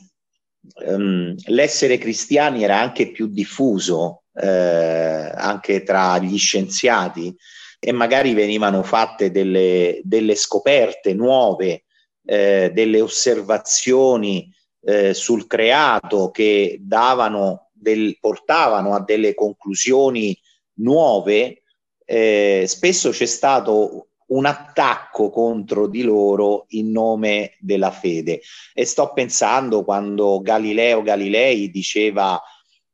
um, 0.86 1.34
l'essere 1.46 1.98
cristiani 1.98 2.64
era 2.64 2.80
anche 2.80 3.10
più 3.10 3.28
diffuso 3.28 4.22
eh, 4.36 5.32
anche 5.34 5.82
tra 5.82 6.18
gli 6.18 6.36
scienziati 6.36 7.34
e 7.78 7.92
magari 7.92 8.34
venivano 8.34 8.82
fatte 8.82 9.30
delle, 9.30 10.00
delle 10.02 10.34
scoperte 10.34 11.14
nuove, 11.14 11.84
eh, 12.24 12.70
delle 12.74 13.00
osservazioni 13.00 14.52
eh, 14.84 15.14
sul 15.14 15.46
creato 15.46 16.30
che 16.30 16.78
davano 16.80 17.70
del, 17.72 18.18
portavano 18.20 18.94
a 18.94 19.02
delle 19.02 19.34
conclusioni 19.34 20.38
nuove, 20.76 21.62
eh, 22.04 22.64
spesso 22.66 23.11
c'è 23.11 23.26
stato 23.26 24.09
un 24.28 24.45
attacco 24.45 25.30
contro 25.30 25.87
di 25.87 26.02
loro 26.02 26.66
in 26.71 26.90
nome 26.90 27.56
della 27.61 27.90
fede. 27.90 28.40
E 28.75 28.85
sto 28.85 29.12
pensando 29.12 29.85
quando 29.85 30.40
Galileo 30.40 31.02
Galilei 31.02 31.71
diceva 31.71 32.40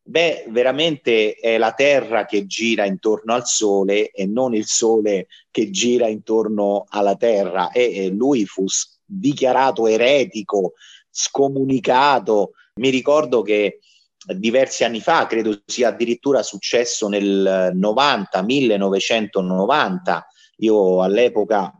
Beh, 0.04 0.46
veramente 0.48 1.34
è 1.34 1.58
la 1.58 1.72
Terra 1.72 2.26
che 2.26 2.44
gira 2.46 2.84
intorno 2.84 3.34
al 3.34 3.46
Sole 3.46 4.10
e 4.10 4.26
non 4.26 4.52
il 4.52 4.66
Sole 4.66 5.28
che 5.48 5.70
gira 5.70 6.08
intorno 6.08 6.86
alla 6.88 7.14
Terra. 7.14 7.70
E, 7.70 7.94
e 7.96 8.08
lui 8.08 8.44
fu 8.44 8.64
dichiarato 9.04 9.86
eretico, 9.86 10.72
scomunicato. 11.08 12.54
Mi 12.80 12.88
ricordo 12.88 13.42
che 13.42 13.78
diversi 14.26 14.84
anni 14.84 15.00
fa, 15.00 15.26
credo 15.26 15.62
sia 15.66 15.88
addirittura 15.88 16.42
successo 16.42 17.08
nel 17.08 17.72
90, 17.74 18.42
1990, 18.42 20.26
io 20.58 21.02
all'epoca 21.02 21.72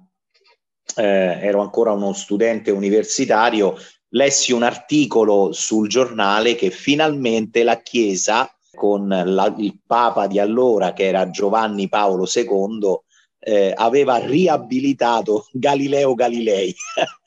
eh, 0.96 1.38
ero 1.40 1.60
ancora 1.60 1.92
uno 1.92 2.12
studente 2.12 2.70
universitario, 2.70 3.76
lessi 4.08 4.52
un 4.52 4.62
articolo 4.62 5.52
sul 5.52 5.88
giornale 5.88 6.54
che 6.54 6.70
finalmente 6.70 7.62
la 7.62 7.80
Chiesa, 7.80 8.52
con 8.74 9.08
la, 9.08 9.54
il 9.58 9.78
Papa 9.86 10.26
di 10.26 10.38
allora, 10.38 10.92
che 10.92 11.06
era 11.06 11.30
Giovanni 11.30 11.88
Paolo 11.88 12.26
II, 12.32 13.00
eh, 13.44 13.72
aveva 13.74 14.16
riabilitato 14.18 15.46
Galileo 15.52 16.14
Galilei. 16.14 16.74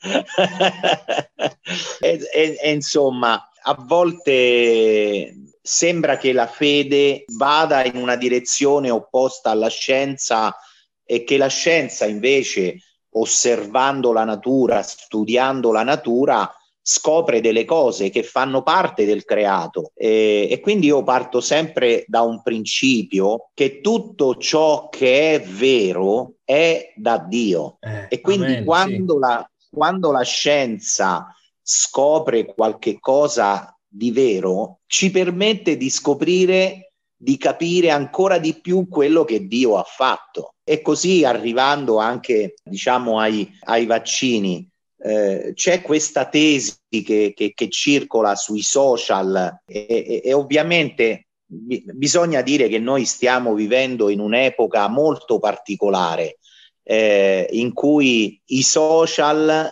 e, 2.00 2.28
e, 2.32 2.58
e 2.60 2.72
insomma, 2.72 3.40
a 3.68 3.76
volte 3.78 5.34
sembra 5.60 6.16
che 6.16 6.32
la 6.32 6.46
fede 6.46 7.24
vada 7.36 7.84
in 7.84 7.96
una 7.96 8.14
direzione 8.14 8.90
opposta 8.90 9.50
alla 9.50 9.68
scienza 9.68 10.56
e 11.04 11.24
che 11.24 11.36
la 11.36 11.48
scienza 11.48 12.06
invece, 12.06 12.76
osservando 13.10 14.12
la 14.12 14.24
natura, 14.24 14.82
studiando 14.82 15.72
la 15.72 15.82
natura, 15.82 16.48
scopre 16.80 17.40
delle 17.40 17.64
cose 17.64 18.10
che 18.10 18.22
fanno 18.22 18.62
parte 18.62 19.04
del 19.04 19.24
creato 19.24 19.90
e, 19.96 20.46
e, 20.48 20.60
quindi 20.60 20.86
io 20.86 21.02
parto 21.02 21.40
sempre 21.40 22.04
da 22.06 22.20
un 22.20 22.42
principio 22.42 23.50
che 23.54 23.80
tutto 23.80 24.36
ciò 24.36 24.88
che 24.88 25.34
è 25.34 25.42
vero 25.42 26.34
è 26.44 26.92
da 26.94 27.18
Dio 27.18 27.78
eh, 27.80 28.06
e 28.08 28.20
quindi 28.20 28.52
amen, 28.52 28.64
quando, 28.64 29.14
sì. 29.14 29.18
la, 29.18 29.50
quando 29.68 30.12
la 30.12 30.22
scienza 30.22 31.26
scopre 31.68 32.44
qualche 32.44 33.00
cosa 33.00 33.76
di 33.88 34.12
vero 34.12 34.82
ci 34.86 35.10
permette 35.10 35.76
di 35.76 35.90
scoprire 35.90 36.92
di 37.16 37.36
capire 37.38 37.90
ancora 37.90 38.38
di 38.38 38.60
più 38.60 38.86
quello 38.88 39.24
che 39.24 39.48
Dio 39.48 39.76
ha 39.78 39.82
fatto. 39.82 40.54
E 40.62 40.80
così 40.80 41.24
arrivando 41.24 41.98
anche 41.98 42.54
diciamo 42.62 43.18
ai, 43.18 43.50
ai 43.64 43.86
vaccini 43.86 44.68
eh, 44.98 45.52
c'è 45.54 45.82
questa 45.82 46.28
tesi 46.28 46.76
che, 46.88 47.32
che, 47.34 47.52
che, 47.52 47.68
circola 47.68 48.36
sui 48.36 48.62
social 48.62 49.62
e, 49.66 49.86
e, 49.88 50.20
e 50.24 50.32
ovviamente 50.32 51.26
b- 51.44 51.90
bisogna 51.92 52.42
dire 52.42 52.68
che 52.68 52.78
noi 52.78 53.04
stiamo 53.06 53.54
vivendo 53.54 54.08
in 54.08 54.20
un'epoca 54.20 54.88
molto 54.88 55.38
particolare 55.38 56.38
eh, 56.82 57.48
in 57.50 57.72
cui 57.72 58.40
i 58.46 58.62
social 58.62 59.70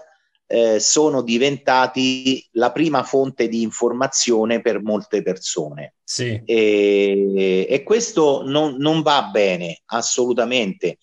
eh, 0.54 0.78
sono 0.78 1.22
diventati 1.22 2.46
la 2.52 2.70
prima 2.70 3.02
fonte 3.02 3.48
di 3.48 3.62
informazione 3.62 4.60
per 4.60 4.80
molte 4.80 5.20
persone. 5.20 5.94
Sì. 6.04 6.40
E, 6.44 7.66
e 7.68 7.82
questo 7.82 8.44
non, 8.46 8.76
non, 8.76 9.02
va 9.02 9.30
bene 9.32 9.80
assolutamente. 9.86 10.98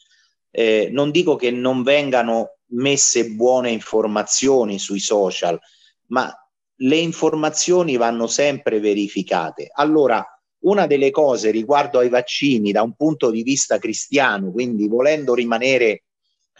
Eh, 0.49 0.87
non 0.93 1.11
dico 1.11 1.35
che 1.35 1.51
non 1.51 1.83
vengano 1.83 2.59
messe 2.67 3.31
buone 3.31 3.71
informazioni 3.71 4.79
sui 4.79 5.01
social, 5.01 5.59
ma 6.07 6.33
le 6.75 6.95
informazioni 6.95 7.97
vanno 7.97 8.27
sempre 8.27 8.79
verificate. 8.79 9.69
Allora, 9.73 10.25
una 10.59 10.87
delle 10.87 11.11
cose 11.11 11.51
riguardo 11.51 11.99
ai 11.99 12.07
vaccini 12.07 12.71
da 12.71 12.83
un 12.83 12.93
punto 12.93 13.29
di 13.29 13.43
vista 13.43 13.79
cristiano, 13.79 14.49
quindi 14.49 14.87
volendo 14.87 15.33
rimanere, 15.33 16.03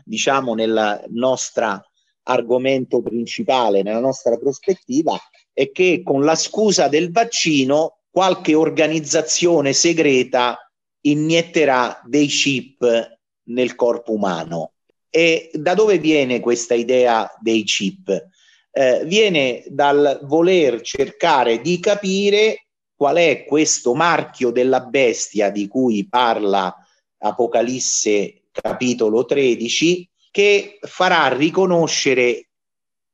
diciamo, 0.04 0.56
nella 0.56 1.02
nostra 1.08 1.82
argomento 2.24 3.02
principale, 3.02 3.84
nella 3.84 4.00
nostra 4.00 4.38
prospettiva, 4.38 5.18
è 5.54 5.72
che 5.72 6.02
con 6.04 6.24
la 6.24 6.36
scusa 6.36 6.88
del 6.88 7.12
vaccino 7.12 8.00
qualche 8.10 8.54
organizzazione 8.54 9.74
segreta 9.74 10.58
inietterà 11.02 12.02
dei 12.06 12.28
chip 12.28 13.18
nel 13.46 13.76
corpo 13.76 14.14
umano. 14.14 14.74
E 15.10 15.50
da 15.54 15.74
dove 15.74 15.98
viene 15.98 16.40
questa 16.40 16.74
idea 16.74 17.30
dei 17.42 17.64
chip? 17.64 18.30
Eh, 18.74 19.04
viene 19.06 19.64
dal 19.68 20.20
voler 20.24 20.82
cercare 20.82 21.60
di 21.60 21.80
capire 21.80 22.68
qual 22.96 23.18
è 23.18 23.46
questo 23.46 23.94
marchio 23.94 24.52
della 24.52 24.82
bestia 24.82 25.50
di 25.50 25.68
cui 25.68 26.08
parla 26.08 26.74
Apocalisse 27.18 28.44
capitolo 28.52 29.26
13, 29.26 30.11
che 30.32 30.80
farà 30.82 31.28
riconoscere 31.28 32.48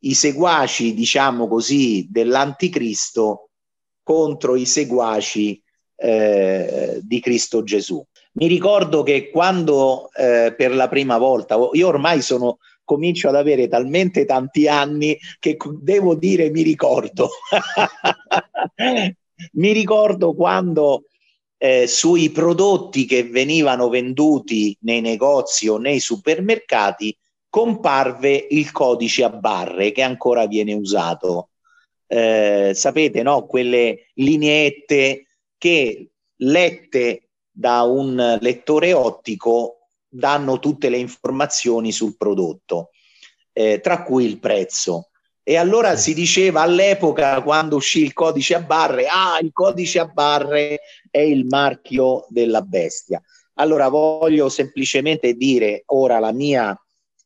i 0.01 0.13
seguaci, 0.13 0.93
diciamo 0.93 1.47
così, 1.47 2.07
dell'anticristo 2.09 3.49
contro 4.03 4.55
i 4.55 4.65
seguaci 4.65 5.61
eh, 5.95 6.99
di 7.01 7.19
Cristo 7.19 7.63
Gesù. 7.63 8.05
Mi 8.33 8.47
ricordo 8.47 9.01
che 9.01 9.31
quando 9.31 10.11
eh, 10.13 10.53
per 10.55 10.75
la 10.75 10.87
prima 10.87 11.17
volta, 11.17 11.57
io 11.73 11.87
ormai 11.87 12.21
sono, 12.21 12.59
comincio 12.83 13.27
ad 13.27 13.35
avere 13.35 13.67
talmente 13.67 14.23
tanti 14.25 14.67
anni 14.67 15.17
che 15.39 15.57
devo 15.81 16.15
dire 16.15 16.51
mi 16.51 16.61
ricordo. 16.61 17.29
mi 19.53 19.71
ricordo 19.73 20.33
quando 20.35 21.05
eh, 21.57 21.87
sui 21.87 22.29
prodotti 22.29 23.05
che 23.05 23.23
venivano 23.23 23.89
venduti 23.89 24.77
nei 24.81 25.01
negozi 25.01 25.67
o 25.67 25.77
nei 25.77 25.99
supermercati 25.99 27.17
comparve 27.49 28.47
il 28.49 28.71
codice 28.71 29.23
a 29.23 29.29
barre 29.29 29.91
che 29.91 30.01
ancora 30.01 30.45
viene 30.45 30.73
usato. 30.73 31.49
Eh, 32.05 32.71
sapete, 32.73 33.23
no? 33.23 33.45
Quelle 33.45 34.11
lineette 34.15 35.25
che 35.57 36.09
lette 36.35 37.29
da 37.49 37.81
un 37.81 38.37
lettore 38.39 38.93
ottico 38.93 39.89
danno 40.07 40.59
tutte 40.59 40.89
le 40.89 40.97
informazioni 40.97 41.91
sul 41.91 42.15
prodotto, 42.15 42.91
eh, 43.51 43.79
tra 43.81 44.03
cui 44.03 44.25
il 44.25 44.39
prezzo. 44.39 45.09
E 45.49 45.55
allora 45.55 45.95
si 45.95 46.13
diceva 46.13 46.59
all'epoca, 46.59 47.41
quando 47.41 47.77
uscì 47.77 48.01
il 48.01 48.11
codice 48.11 48.53
a 48.53 48.59
barre, 48.59 49.05
ah, 49.07 49.39
il 49.41 49.51
codice 49.53 49.97
a 49.97 50.05
barre 50.05 50.81
è 51.09 51.19
il 51.19 51.45
marchio 51.45 52.25
della 52.27 52.59
bestia. 52.59 53.23
Allora 53.53 53.87
voglio 53.87 54.49
semplicemente 54.49 55.35
dire 55.35 55.83
ora 55.85 56.19
la 56.19 56.33
mia 56.33 56.77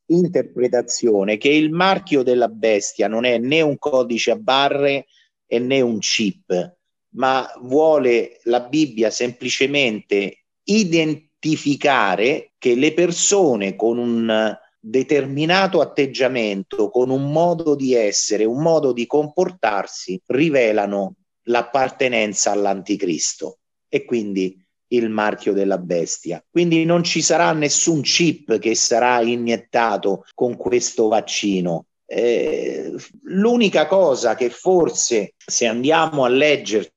interpretazione 0.05 1.37
che 1.37 1.49
il 1.49 1.71
marchio 1.71 2.21
della 2.21 2.47
bestia 2.47 3.07
non 3.07 3.25
è 3.25 3.39
né 3.39 3.61
un 3.61 3.79
codice 3.79 4.29
a 4.29 4.35
barre 4.35 5.07
e 5.47 5.57
né 5.57 5.81
un 5.81 5.97
chip, 5.97 6.75
ma 7.15 7.51
vuole 7.61 8.39
la 8.43 8.59
Bibbia 8.59 9.09
semplicemente 9.09 10.43
identificare 10.65 12.51
che 12.59 12.75
le 12.75 12.93
persone 12.93 13.75
con 13.75 13.97
un 13.97 14.59
determinato 14.83 15.79
atteggiamento, 15.79 16.89
con 16.89 17.11
un 17.11 17.31
modo 17.31 17.75
di 17.75 17.93
essere, 17.93 18.45
un 18.45 18.61
modo 18.61 18.91
di 18.91 19.05
comportarsi, 19.05 20.19
rivelano 20.25 21.15
l'appartenenza 21.43 22.51
all'anticristo 22.51 23.59
e 23.87 24.03
quindi 24.05 24.57
il 24.87 25.09
marchio 25.09 25.53
della 25.53 25.77
bestia. 25.77 26.43
Quindi 26.49 26.83
non 26.83 27.03
ci 27.03 27.21
sarà 27.21 27.53
nessun 27.53 28.01
chip 28.01 28.57
che 28.57 28.75
sarà 28.75 29.21
iniettato 29.21 30.25
con 30.33 30.57
questo 30.57 31.07
vaccino. 31.07 31.85
Eh, 32.05 32.93
l'unica 33.23 33.87
cosa 33.87 34.35
che 34.35 34.49
forse 34.49 35.35
se 35.37 35.65
andiamo 35.65 36.25
a 36.25 36.29
leggere 36.29 36.93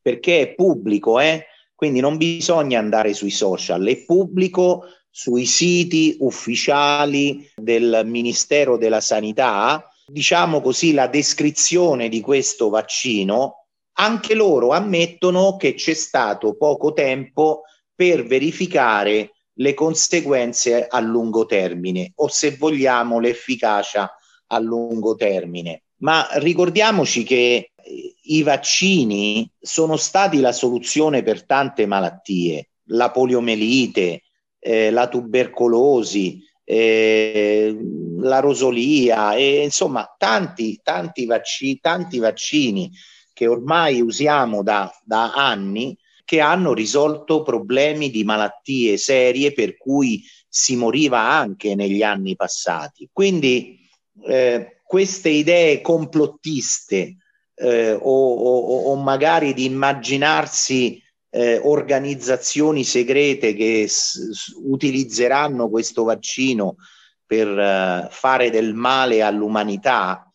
perché 0.00 0.40
è 0.40 0.54
pubblico, 0.54 1.18
eh? 1.18 1.46
quindi 1.74 2.00
non 2.00 2.16
bisogna 2.16 2.78
andare 2.78 3.14
sui 3.14 3.30
social, 3.30 3.84
è 3.86 4.04
pubblico 4.04 4.82
sui 5.18 5.46
siti 5.46 6.16
ufficiali 6.20 7.50
del 7.56 8.02
Ministero 8.04 8.78
della 8.78 9.00
Sanità, 9.00 9.90
diciamo 10.06 10.60
così, 10.60 10.92
la 10.92 11.08
descrizione 11.08 12.08
di 12.08 12.20
questo 12.20 12.68
vaccino, 12.68 13.64
anche 13.94 14.34
loro 14.34 14.70
ammettono 14.70 15.56
che 15.56 15.74
c'è 15.74 15.94
stato 15.94 16.56
poco 16.56 16.92
tempo 16.92 17.62
per 17.96 18.26
verificare 18.28 19.32
le 19.54 19.74
conseguenze 19.74 20.86
a 20.86 21.00
lungo 21.00 21.46
termine 21.46 22.12
o 22.14 22.28
se 22.28 22.54
vogliamo 22.56 23.18
l'efficacia 23.18 24.08
a 24.46 24.58
lungo 24.60 25.16
termine. 25.16 25.82
Ma 25.96 26.28
ricordiamoci 26.34 27.24
che 27.24 27.72
i 28.22 28.42
vaccini 28.44 29.50
sono 29.58 29.96
stati 29.96 30.38
la 30.38 30.52
soluzione 30.52 31.24
per 31.24 31.44
tante 31.44 31.86
malattie, 31.86 32.68
la 32.90 33.10
poliomelite, 33.10 34.22
eh, 34.58 34.90
la 34.90 35.08
tubercolosi, 35.08 36.44
eh, 36.64 37.76
la 38.20 38.40
rosolia 38.40 39.34
e 39.34 39.62
insomma 39.62 40.14
tanti, 40.18 40.80
tanti, 40.82 41.24
vaccini, 41.24 41.78
tanti 41.80 42.18
vaccini 42.18 42.90
che 43.32 43.46
ormai 43.46 44.00
usiamo 44.00 44.62
da, 44.62 44.92
da 45.04 45.32
anni 45.32 45.96
che 46.24 46.40
hanno 46.40 46.74
risolto 46.74 47.42
problemi 47.42 48.10
di 48.10 48.22
malattie 48.22 48.98
serie 48.98 49.52
per 49.52 49.78
cui 49.78 50.22
si 50.46 50.76
moriva 50.76 51.20
anche 51.20 51.74
negli 51.74 52.02
anni 52.02 52.36
passati. 52.36 53.08
Quindi 53.10 53.78
eh, 54.26 54.80
queste 54.84 55.30
idee 55.30 55.80
complottiste 55.80 57.16
eh, 57.54 57.92
o, 57.92 58.34
o, 58.34 58.90
o, 58.90 58.94
magari 58.96 59.54
di 59.54 59.64
immaginarsi 59.64 61.02
eh, 61.30 61.60
organizzazioni 61.62 62.84
segrete 62.84 63.54
che 63.54 63.86
s- 63.88 64.52
utilizzeranno 64.62 65.68
questo 65.68 66.04
vaccino 66.04 66.76
per 67.26 67.46
uh, 67.48 68.08
fare 68.10 68.50
del 68.50 68.72
male 68.72 69.20
all'umanità, 69.22 70.32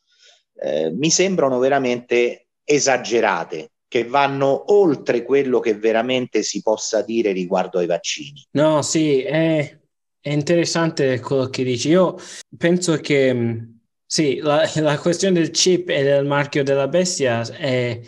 eh, 0.56 0.92
mi 0.92 1.10
sembrano 1.10 1.58
veramente 1.58 2.48
esagerate 2.64 3.72
che 3.88 4.06
vanno 4.06 4.72
oltre 4.74 5.24
quello 5.24 5.60
che 5.60 5.76
veramente 5.76 6.42
si 6.42 6.62
possa 6.62 7.02
dire 7.02 7.32
riguardo 7.32 7.80
ai 7.80 7.86
vaccini. 7.86 8.46
No, 8.52 8.82
sì, 8.82 9.22
è, 9.22 9.80
è 10.20 10.30
interessante 10.32 11.20
quello 11.20 11.48
che 11.48 11.64
dici. 11.64 11.90
Io 11.90 12.16
penso 12.58 12.98
che 12.98 13.34
mm, 13.34 13.58
sì, 14.06 14.38
la, 14.38 14.68
la 14.82 14.98
questione 14.98 15.40
del 15.40 15.52
chip 15.52 15.90
e 15.90 16.04
del 16.04 16.26
marchio 16.26 16.64
della 16.64 16.88
bestia 16.88 17.42
è, 17.42 18.00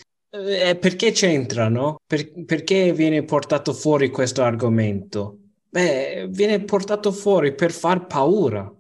è 0.44 0.76
perché 0.78 1.12
c'entra, 1.12 1.70
no? 1.70 1.98
Per, 2.06 2.44
perché 2.46 2.94
viene 2.94 3.24
portato 3.24 3.74
fuori 3.74 4.10
questo 4.10 4.44
argomento? 4.44 5.40
Beh, 5.70 6.28
viene 6.30 6.64
portato 6.64 7.12
fuori 7.12 7.54
per 7.54 7.72
far 7.72 8.06
paura, 8.08 8.72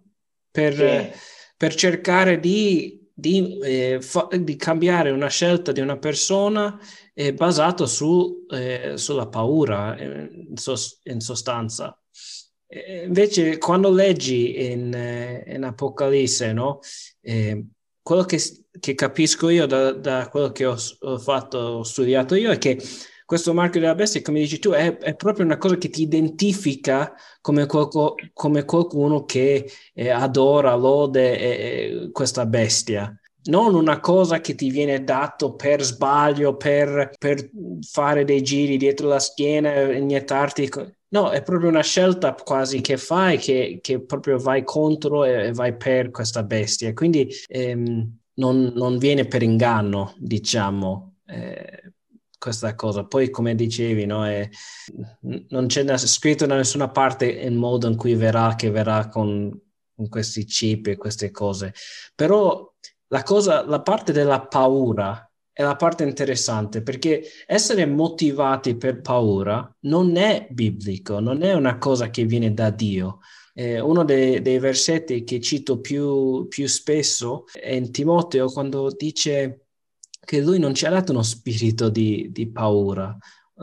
per, 0.51 0.73
sì. 0.73 1.19
per 1.57 1.75
cercare 1.75 2.39
di 2.39 3.05
di, 3.17 3.57
eh, 3.63 4.01
fa, 4.01 4.27
di, 4.37 4.57
cambiare 4.57 5.09
una 5.09 5.29
scelta 5.29 5.71
di 5.71 5.79
una 5.79 5.97
persona 5.97 6.77
eh, 7.13 7.33
basato 7.33 7.85
su, 7.85 8.45
eh, 8.49 8.97
sulla 8.97 9.27
paura, 9.27 9.95
eh, 9.95 10.29
in, 10.49 10.57
sos- 10.57 10.99
in 11.03 11.21
sostanza. 11.21 11.97
invece, 13.05 13.57
quando 13.57 13.89
leggi 13.89 14.69
in, 14.69 14.93
eh, 14.93 15.45
in 15.47 15.63
Apocalisse, 15.63 16.51
no? 16.51 16.79
Eh, 17.21 17.65
quello 18.01 18.23
che, 18.25 18.37
che, 18.79 18.95
capisco 18.95 19.49
io 19.49 19.65
da, 19.65 19.91
da 19.91 20.27
quello 20.29 20.51
che 20.51 20.65
ho, 20.65 20.77
ho, 20.99 21.17
fatto, 21.17 21.57
ho 21.57 21.83
studiato 21.83 22.35
io, 22.35 22.51
è 22.51 22.57
che 22.57 22.79
questo 23.25 23.53
marchio 23.55 23.79
della 23.79 23.95
bestia, 23.95 24.21
come 24.21 24.39
dici 24.39 24.59
tu, 24.59 24.69
è, 24.69 24.97
è 24.97 25.15
proprio 25.15 25.45
una 25.45 25.57
cosa 25.57 25.77
che 25.77 25.89
ti 25.89 26.03
identifica 26.03 27.13
come, 27.41 27.65
qualco, 27.65 28.15
come 28.33 28.65
qualcuno 28.65 29.25
che 29.25 29.69
eh, 29.93 30.09
adora, 30.09 30.75
lode 30.75 31.39
eh, 31.39 32.09
questa 32.11 32.45
bestia. 32.45 33.19
Non 33.45 33.75
una 33.75 33.99
cosa 33.99 34.41
che 34.41 34.55
ti 34.55 34.69
viene 34.69 35.03
dato 35.03 35.55
per 35.55 35.83
sbaglio, 35.83 36.55
per, 36.55 37.11
per 37.17 37.49
fare 37.81 38.25
dei 38.25 38.41
giri 38.41 38.77
dietro 38.77 39.07
la 39.07 39.19
schiena, 39.19 39.91
iniettarti. 39.91 40.69
No, 41.09 41.29
è 41.29 41.41
proprio 41.43 41.69
una 41.69 41.83
scelta 41.83 42.33
quasi 42.33 42.81
che 42.81 42.97
fai, 42.97 43.37
che, 43.37 43.79
che 43.81 44.01
proprio 44.03 44.37
vai 44.37 44.63
contro 44.63 45.23
e, 45.23 45.47
e, 45.47 45.51
vai 45.53 45.75
per 45.75 46.11
questa 46.11 46.43
bestia. 46.43 46.93
Quindi 46.93 47.27
ehm, 47.47 48.17
non, 48.35 48.71
non, 48.75 48.97
viene 48.97 49.25
per 49.25 49.43
inganno, 49.43 50.15
diciamo. 50.17 51.17
Eh, 51.25 51.93
questa 52.37 52.75
cosa. 52.75 53.05
Poi, 53.05 53.29
come 53.29 53.55
dicevi, 53.55 54.05
no, 54.05 54.25
è, 54.25 54.47
non 55.49 55.65
c'è 55.65 55.97
scritto 55.97 56.45
da 56.45 56.55
nessuna 56.55 56.89
parte 56.89 57.25
il 57.25 57.53
modo 57.53 57.87
in 57.87 57.95
cui 57.95 58.13
verrà, 58.13 58.55
che 58.55 58.69
verrà 58.69 59.07
con, 59.09 59.51
con 59.95 60.09
questi 60.09 60.45
chip 60.45 60.87
e 60.87 60.97
queste 60.97 61.31
cose. 61.31 61.73
Però 62.13 62.71
la 63.07 63.23
cosa, 63.23 63.65
la 63.65 63.81
parte 63.81 64.11
della 64.11 64.45
paura 64.45 65.27
è 65.51 65.63
la 65.63 65.75
parte 65.75 66.03
interessante 66.03 66.81
perché 66.81 67.23
essere 67.47 67.85
motivati 67.85 68.75
per 68.75 69.01
paura 69.01 69.73
non 69.81 70.17
è 70.17 70.47
biblico, 70.49 71.19
non 71.19 71.41
è 71.43 71.53
una 71.53 71.77
cosa 71.77 72.09
che 72.09 72.25
viene 72.25 72.53
da 72.53 72.69
Dio. 72.69 73.19
Eh, 73.57 73.79
uno 73.79 74.03
dei, 74.03 74.41
dei, 74.41 74.59
versetti 74.59 75.23
che 75.23 75.39
cito 75.39 75.79
più, 75.79 76.45
più 76.49 76.67
spesso 76.67 77.45
è 77.53 77.71
in 77.71 77.89
Timoteo 77.89 78.51
quando 78.51 78.93
dice 78.93 79.67
che 80.19 80.41
lui 80.41 80.59
non 80.59 80.73
ci 80.73 80.85
ha 80.85 80.89
dato 80.89 81.13
uno 81.13 81.23
spirito 81.23 81.87
di, 81.87 82.29
di 82.33 82.51
paura, 82.51 83.17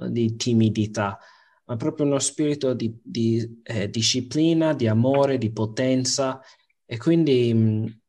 di 0.08 0.36
timidità, 0.36 1.18
ma 1.66 1.76
proprio 1.76 2.06
uno 2.06 2.18
spirito 2.20 2.72
di, 2.72 2.98
di 3.02 3.60
eh, 3.64 3.90
disciplina, 3.90 4.72
di 4.72 4.86
amore, 4.86 5.36
di 5.36 5.52
potenza. 5.52 6.40
E 6.86 6.96
quindi 6.96 8.01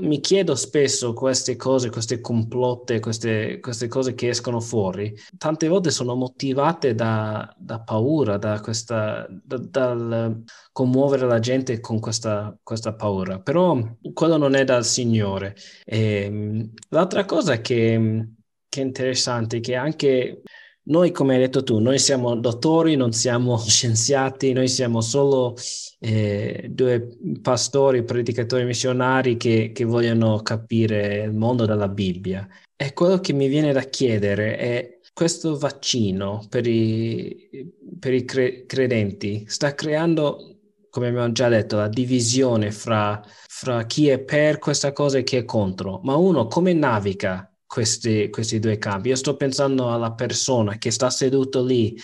mi 0.00 0.20
chiedo 0.20 0.54
spesso 0.54 1.14
queste 1.14 1.56
cose, 1.56 1.90
queste 1.90 2.20
complotte, 2.20 3.00
queste, 3.00 3.60
queste, 3.60 3.88
cose 3.88 4.14
che 4.14 4.28
escono 4.28 4.60
fuori, 4.60 5.14
tante 5.38 5.68
volte 5.68 5.90
sono 5.90 6.14
motivate 6.14 6.94
da, 6.94 7.54
da 7.58 7.80
paura, 7.80 8.36
da 8.36 8.60
questa, 8.60 9.26
da, 9.28 9.56
dal 9.56 10.42
commuovere 10.72 11.26
la 11.26 11.38
gente 11.38 11.80
con 11.80 11.98
questa, 11.98 12.56
questa, 12.62 12.94
paura, 12.94 13.40
però 13.40 13.78
quello 14.12 14.36
non 14.36 14.54
è 14.54 14.64
dal 14.64 14.84
Signore. 14.84 15.56
E, 15.84 16.24
ehm, 16.24 16.70
l'altra 16.90 17.24
cosa 17.24 17.60
che, 17.60 18.28
che 18.68 18.80
è 18.80 18.84
interessante 18.84 19.58
è 19.58 19.60
che 19.60 19.74
anche 19.74 20.42
noi, 20.88 21.12
come 21.12 21.34
hai 21.34 21.40
detto 21.40 21.62
tu, 21.62 21.78
noi 21.78 21.98
siamo 21.98 22.34
dottori, 22.36 22.96
non 22.96 23.12
siamo 23.12 23.58
scienziati, 23.64 24.52
noi 24.52 24.68
siamo 24.68 25.00
solo 25.00 25.54
eh, 26.00 26.68
due 26.70 27.16
pastori, 27.40 28.04
predicatori 28.04 28.64
missionari 28.64 29.36
che, 29.36 29.72
che, 29.74 29.84
vogliono 29.84 30.40
capire 30.42 31.22
il 31.24 31.32
mondo 31.32 31.66
della 31.66 31.88
Bibbia. 31.88 32.46
E 32.76 32.92
quello 32.92 33.18
che 33.20 33.32
mi 33.32 33.48
viene 33.48 33.72
da 33.72 33.82
chiedere 33.82 34.56
è 34.56 34.98
questo 35.12 35.58
vaccino 35.58 36.46
per 36.48 36.66
i, 36.66 37.72
per 37.98 38.14
i 38.14 38.24
cre- 38.24 38.66
credenti 38.66 39.44
sta 39.48 39.74
creando 39.74 40.58
come 40.90 41.08
abbiamo 41.08 41.32
già 41.32 41.48
detto, 41.48 41.76
la 41.76 41.88
divisione 41.88 42.72
fra, 42.72 43.22
fra, 43.46 43.84
chi 43.84 44.08
è 44.08 44.18
per 44.18 44.58
questa 44.58 44.92
cosa 44.92 45.18
e 45.18 45.22
chi 45.22 45.36
è 45.36 45.44
contro. 45.44 46.00
Ma 46.02 46.16
uno 46.16 46.46
come 46.46 46.72
naviga 46.72 47.48
questi, 47.68 48.30
questi 48.30 48.58
due 48.58 48.78
campi. 48.78 49.10
Io 49.10 49.16
sto 49.16 49.36
pensando 49.36 49.92
alla 49.92 50.12
persona 50.12 50.78
che 50.78 50.90
sta 50.90 51.10
seduto 51.10 51.62
lì 51.62 51.96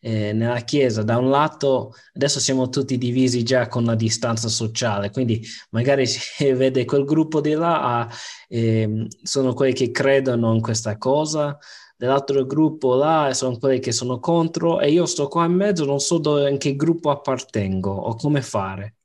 eh, 0.00 0.32
nella 0.32 0.60
chiesa, 0.60 1.02
da 1.04 1.16
un 1.16 1.30
lato 1.30 1.94
adesso 2.14 2.40
siamo 2.40 2.68
tutti 2.68 2.98
divisi 2.98 3.44
già 3.44 3.68
con 3.68 3.84
la 3.84 3.94
distanza 3.94 4.48
sociale, 4.48 5.10
quindi 5.10 5.40
magari 5.70 6.06
si 6.06 6.52
vede 6.52 6.84
quel 6.84 7.04
gruppo 7.04 7.40
di 7.40 7.52
là, 7.52 8.08
eh, 8.48 9.06
sono 9.22 9.54
quelli 9.54 9.72
che 9.72 9.92
credono 9.92 10.52
in 10.54 10.60
questa 10.60 10.98
cosa, 10.98 11.56
dell'altro 11.96 12.44
gruppo 12.46 12.94
là 12.96 13.32
sono 13.32 13.56
quelli 13.58 13.78
che 13.78 13.92
sono 13.92 14.18
contro 14.18 14.80
e 14.80 14.90
io 14.90 15.06
sto 15.06 15.28
qua 15.28 15.44
in 15.44 15.52
mezzo, 15.52 15.84
non 15.84 16.00
so 16.00 16.18
dove, 16.18 16.50
in 16.50 16.58
che 16.58 16.74
gruppo 16.74 17.10
appartengo 17.10 17.92
o 17.92 18.16
come 18.16 18.42
fare. 18.42 18.96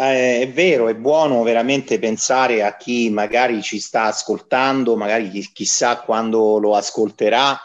Eh, 0.00 0.40
è 0.40 0.48
vero, 0.50 0.88
è 0.88 0.94
buono 0.94 1.42
veramente 1.42 1.98
pensare 1.98 2.62
a 2.62 2.74
chi 2.78 3.10
magari 3.10 3.60
ci 3.60 3.78
sta 3.78 4.04
ascoltando, 4.04 4.96
magari 4.96 5.28
chi, 5.28 5.46
chissà 5.52 6.00
quando 6.00 6.56
lo 6.58 6.74
ascolterà 6.74 7.60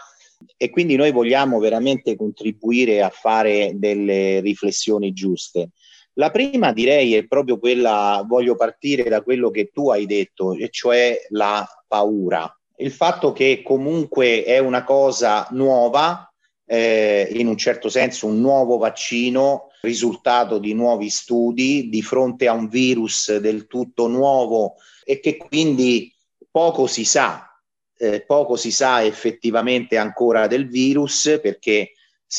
e 0.57 0.69
quindi 0.69 0.97
noi 0.97 1.13
vogliamo 1.13 1.59
veramente 1.59 2.17
contribuire 2.17 3.01
a 3.01 3.09
fare 3.09 3.71
delle 3.75 4.41
riflessioni 4.41 5.13
giuste. 5.13 5.69
La 6.15 6.29
prima 6.29 6.73
direi 6.73 7.15
è 7.15 7.25
proprio 7.25 7.57
quella, 7.57 8.21
voglio 8.27 8.57
partire 8.57 9.03
da 9.03 9.21
quello 9.21 9.49
che 9.49 9.69
tu 9.73 9.89
hai 9.89 10.05
detto, 10.05 10.55
e 10.55 10.67
cioè 10.69 11.17
la 11.29 11.65
paura. 11.87 12.53
Il 12.75 12.91
fatto 12.91 13.31
che 13.31 13.61
comunque 13.63 14.43
è 14.43 14.57
una 14.57 14.83
cosa 14.83 15.47
nuova, 15.51 16.29
eh, 16.65 17.29
in 17.31 17.47
un 17.47 17.55
certo 17.55 17.87
senso 17.87 18.27
un 18.27 18.41
nuovo 18.41 18.77
vaccino, 18.77 19.69
risultato 19.85 20.57
di 20.57 20.73
nuovi 20.73 21.09
studi 21.09 21.87
di 21.87 22.01
fronte 22.01 22.49
a 22.49 22.53
un 22.53 22.67
virus 22.67 23.37
del 23.37 23.67
tutto 23.67 24.07
nuovo 24.07 24.75
e 25.05 25.21
che 25.21 25.37
quindi 25.37 26.13
poco 26.51 26.87
si 26.87 27.05
sa, 27.05 27.49
eh, 27.97 28.21
poco 28.21 28.57
si 28.57 28.71
sa 28.71 29.03
effettivamente 29.03 29.97
ancora 29.97 30.47
del 30.47 30.67
virus 30.67 31.39
perché 31.41 31.91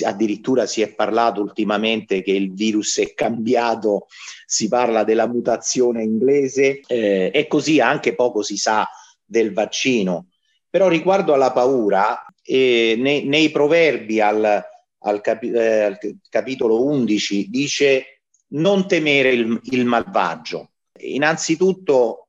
addirittura 0.05 0.67
si 0.67 0.83
è 0.83 0.93
parlato 0.93 1.41
ultimamente 1.41 2.23
che 2.23 2.33
il 2.33 2.53
virus 2.53 2.99
è 2.99 3.15
cambiato, 3.15 4.09
si 4.45 4.69
parla 4.69 5.05
della 5.05 5.27
mutazione 5.27 6.03
inglese 6.03 6.81
eh, 6.87 7.31
e 7.33 7.47
così 7.47 7.81
anche 7.81 8.15
poco 8.15 8.43
si 8.43 8.57
sa 8.57 8.87
del 9.25 9.53
vaccino. 9.53 10.29
Però 10.69 10.89
riguardo 10.89 11.33
alla 11.33 11.53
paura, 11.53 12.27
eh, 12.43 12.97
nei, 12.99 13.25
nei 13.25 13.51
proverbi 13.51 14.21
al, 14.21 14.63
al, 15.07 15.21
capi- 15.21 15.51
eh, 15.51 15.83
al 15.83 15.99
capitolo 16.29 16.85
11 16.85 17.49
dice 17.49 18.23
non 18.49 18.87
temere 18.87 19.33
il, 19.33 19.61
il 19.65 19.85
malvagio. 19.85 20.73
Innanzitutto 20.99 22.29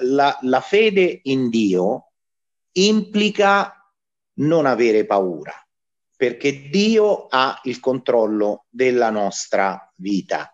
la, 0.00 0.36
la 0.42 0.60
fede 0.60 1.20
in 1.24 1.48
Dio 1.50 2.12
implica 2.72 3.72
non 4.34 4.66
avere 4.66 5.04
paura, 5.04 5.52
perché 6.16 6.68
Dio 6.68 7.26
ha 7.26 7.60
il 7.64 7.80
controllo 7.80 8.66
della 8.68 9.10
nostra 9.10 9.92
vita. 9.96 10.52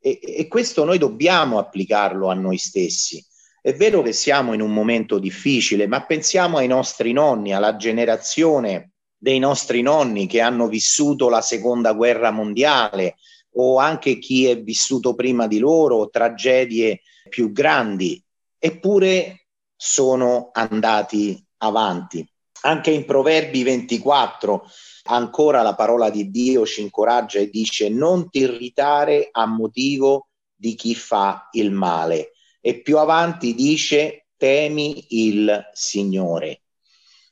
E, 0.00 0.20
e 0.22 0.46
questo 0.46 0.84
noi 0.84 0.98
dobbiamo 0.98 1.58
applicarlo 1.58 2.28
a 2.28 2.34
noi 2.34 2.58
stessi. 2.58 3.24
È 3.60 3.74
vero 3.74 4.02
che 4.02 4.12
siamo 4.12 4.52
in 4.52 4.60
un 4.60 4.72
momento 4.72 5.18
difficile, 5.18 5.88
ma 5.88 6.04
pensiamo 6.04 6.58
ai 6.58 6.68
nostri 6.68 7.12
nonni, 7.12 7.52
alla 7.52 7.76
generazione 7.76 8.92
dei 9.18 9.40
nostri 9.40 9.82
nonni 9.82 10.26
che 10.26 10.40
hanno 10.40 10.68
vissuto 10.68 11.28
la 11.28 11.40
seconda 11.40 11.92
guerra 11.92 12.30
mondiale 12.30 13.16
o 13.54 13.78
anche 13.78 14.18
chi 14.18 14.46
è 14.46 14.60
vissuto 14.60 15.14
prima 15.14 15.48
di 15.48 15.58
loro 15.58 16.08
tragedie 16.08 17.02
più 17.28 17.50
grandi, 17.50 18.22
eppure 18.58 19.46
sono 19.74 20.50
andati 20.52 21.44
avanti. 21.58 22.26
Anche 22.62 22.90
in 22.90 23.04
Proverbi 23.04 23.62
24 23.62 24.64
ancora 25.10 25.62
la 25.62 25.74
parola 25.74 26.10
di 26.10 26.30
Dio 26.30 26.66
ci 26.66 26.82
incoraggia 26.82 27.38
e 27.38 27.48
dice 27.48 27.88
non 27.88 28.28
ti 28.30 28.40
irritare 28.40 29.28
a 29.30 29.46
motivo 29.46 30.28
di 30.54 30.74
chi 30.74 30.94
fa 30.94 31.48
il 31.52 31.70
male. 31.70 32.32
E 32.60 32.80
più 32.82 32.98
avanti 32.98 33.54
dice 33.54 34.26
temi 34.36 35.06
il 35.10 35.70
Signore. 35.72 36.62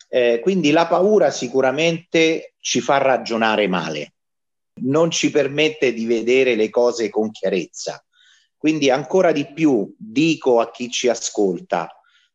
Eh, 0.09 0.41
quindi 0.43 0.71
la 0.71 0.87
paura 0.87 1.31
sicuramente 1.31 2.55
ci 2.59 2.81
fa 2.81 2.99
ragionare 2.99 3.67
male, 3.67 4.15
non 4.83 5.11
ci 5.11 5.31
permette 5.31 5.93
di 5.93 6.07
vedere 6.07 6.55
le 6.55 6.71
cose 6.71 7.11
con 7.11 7.31
chiarezza. 7.31 8.05
Quindi 8.57 8.91
ancora 8.91 9.33
di 9.33 9.53
più 9.53 9.95
dico 9.97 10.61
a 10.61 10.71
chi 10.71 10.91
ci 10.91 11.09
ascolta, 11.09 11.89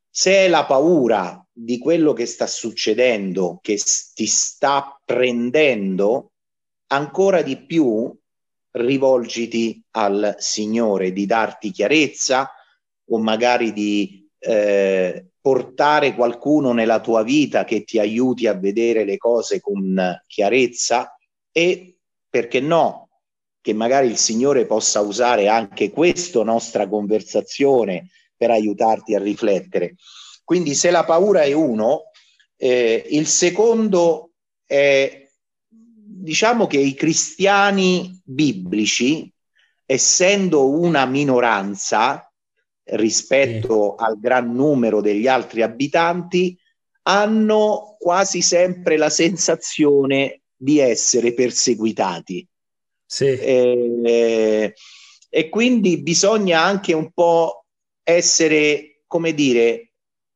se 0.09 0.31
è 0.33 0.47
la 0.49 0.65
paura 0.65 1.43
di 1.51 1.77
quello 1.77 2.13
che 2.13 2.25
sta 2.25 2.47
succedendo, 2.47 3.59
che 3.61 3.79
ti 4.13 4.25
sta 4.25 4.99
prendendo, 5.03 6.31
ancora 6.87 7.41
di 7.41 7.65
più 7.65 8.13
rivolgiti 8.71 9.81
al 9.91 10.35
Signore 10.37 11.11
di 11.11 11.25
darti 11.25 11.71
chiarezza 11.71 12.51
o 13.05 13.19
magari 13.19 13.73
di 13.73 14.29
eh, 14.39 15.30
portare 15.41 16.13
qualcuno 16.13 16.71
nella 16.71 17.01
tua 17.01 17.23
vita 17.23 17.65
che 17.65 17.83
ti 17.83 17.97
aiuti 17.97 18.45
a 18.45 18.53
vedere 18.53 19.03
le 19.03 19.17
cose 19.17 19.59
con 19.59 20.21
chiarezza 20.27 21.17
e 21.51 21.97
perché 22.29 22.59
no, 22.59 23.09
che 23.59 23.73
magari 23.73 24.07
il 24.07 24.17
Signore 24.17 24.65
possa 24.65 25.01
usare 25.01 25.47
anche 25.47 25.89
questa 25.89 26.43
nostra 26.43 26.87
conversazione 26.87 28.09
per 28.37 28.51
aiutarti 28.51 29.15
a 29.15 29.19
riflettere. 29.19 29.95
Quindi 30.43 30.75
se 30.75 30.91
la 30.91 31.03
paura 31.03 31.41
è 31.41 31.53
uno, 31.53 32.03
eh, 32.55 33.05
il 33.09 33.27
secondo 33.27 34.31
è, 34.65 35.27
diciamo 35.67 36.67
che 36.67 36.77
i 36.77 36.93
cristiani 36.93 38.19
biblici, 38.23 39.31
essendo 39.85 40.69
una 40.69 41.05
minoranza 41.05 42.30
rispetto 42.91 43.95
sì. 43.97 44.03
al 44.03 44.19
gran 44.19 44.53
numero 44.53 45.01
degli 45.01 45.27
altri 45.27 45.61
abitanti, 45.61 46.57
hanno 47.03 47.95
quasi 47.99 48.41
sempre 48.41 48.97
la 48.97 49.09
sensazione 49.09 50.41
di 50.55 50.79
essere 50.79 51.33
perseguitati. 51.33 52.47
Sì. 53.05 53.25
Eh, 53.25 54.73
e 55.29 55.49
quindi 55.49 56.01
bisogna 56.01 56.61
anche 56.61 56.93
un 56.93 57.11
po' 57.11 57.65
essere, 58.03 59.03
come 59.07 59.33
dire, 59.33 59.91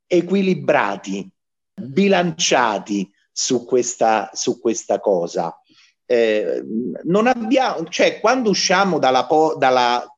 equilibrati, 0.08 1.30
bilanciati 1.74 3.10
su 3.32 3.66
questa, 3.66 4.30
su 4.34 4.60
questa 4.60 5.00
cosa. 5.00 5.60
Eh, 6.06 6.64
non 7.04 7.28
abbiamo, 7.28 7.84
cioè, 7.90 8.20
quando 8.20 8.50
usciamo 8.50 9.00
dalla, 9.00 9.28
dalla, 9.58 10.18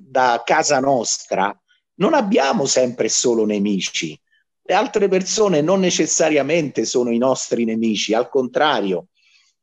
da 0.00 0.42
casa 0.44 0.80
nostra, 0.80 1.56
non 1.96 2.14
abbiamo 2.14 2.66
sempre 2.66 3.08
solo 3.08 3.44
nemici. 3.44 4.18
Le 4.62 4.74
altre 4.74 5.08
persone 5.08 5.60
non 5.60 5.80
necessariamente 5.80 6.84
sono 6.84 7.10
i 7.10 7.18
nostri 7.18 7.64
nemici, 7.64 8.14
al 8.14 8.28
contrario, 8.28 9.08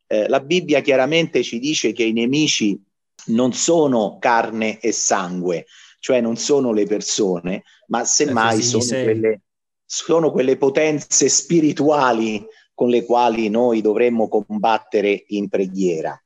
eh, 0.08 0.28
la 0.28 0.40
Bibbia 0.42 0.82
chiaramente 0.82 1.42
ci 1.42 1.58
dice 1.58 1.92
che 1.94 2.04
i 2.04 2.14
nemici 2.14 2.80
non 3.28 3.54
sono 3.54 4.18
carne 4.20 4.80
e 4.80 4.92
sangue, 4.92 5.66
cioè 6.00 6.22
non 6.22 6.36
sono 6.36 6.72
le 6.74 6.86
persone, 6.86 7.64
ma 7.88 8.04
semmai 8.04 8.62
sono 8.62 8.84
quelle, 8.84 9.42
sono 9.86 10.32
quelle 10.32 10.58
potenze 10.58 11.30
spirituali 11.30 12.46
con 12.74 12.90
le 12.90 13.06
quali 13.06 13.50
noi 13.50 13.82
dovremmo 13.82 14.28
combattere 14.28 15.26
in 15.28 15.50
preghiera. 15.50 16.20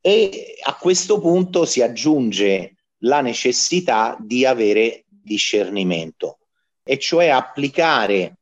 E 0.00 0.56
a 0.62 0.74
questo 0.76 1.20
punto 1.20 1.64
si 1.64 1.82
aggiunge 1.82 2.76
la 3.02 3.20
necessità 3.20 4.16
di 4.20 4.44
avere 4.44 5.04
discernimento, 5.28 6.38
e 6.82 6.98
cioè 6.98 7.28
applicare, 7.28 8.38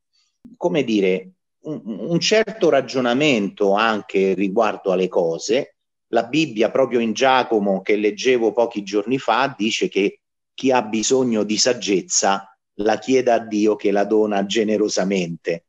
come 0.57 0.83
dire, 0.85 1.33
un, 1.65 1.83
un 1.85 2.21
certo 2.21 2.71
ragionamento 2.71 3.75
anche 3.75 4.33
riguardo 4.33 4.93
alle 4.93 5.09
cose. 5.09 5.75
La 6.11 6.25
Bibbia, 6.25 6.71
proprio 6.71 7.01
in 7.01 7.13
Giacomo, 7.13 7.83
che 7.83 7.97
leggevo 7.97 8.53
pochi 8.53 8.83
giorni 8.83 9.19
fa, 9.19 9.55
dice 9.55 9.89
che 9.89 10.21
chi 10.55 10.71
ha 10.71 10.81
bisogno 10.81 11.43
di 11.43 11.59
saggezza 11.59 12.57
la 12.77 12.99
chieda 12.99 13.35
a 13.35 13.39
Dio 13.41 13.77
che 13.77 13.91
la 13.91 14.05
dona 14.05 14.47
generosamente. 14.47 15.65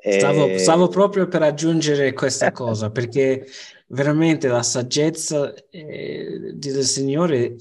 Stavo, 0.00 0.46
eh... 0.46 0.58
stavo 0.58 0.88
proprio 0.88 1.26
per 1.26 1.42
aggiungere 1.42 2.12
questa 2.12 2.52
cosa 2.52 2.90
perché 2.90 3.44
veramente 3.88 4.46
la 4.46 4.62
saggezza 4.62 5.52
eh, 5.70 6.52
del 6.54 6.84
Signore 6.84 7.56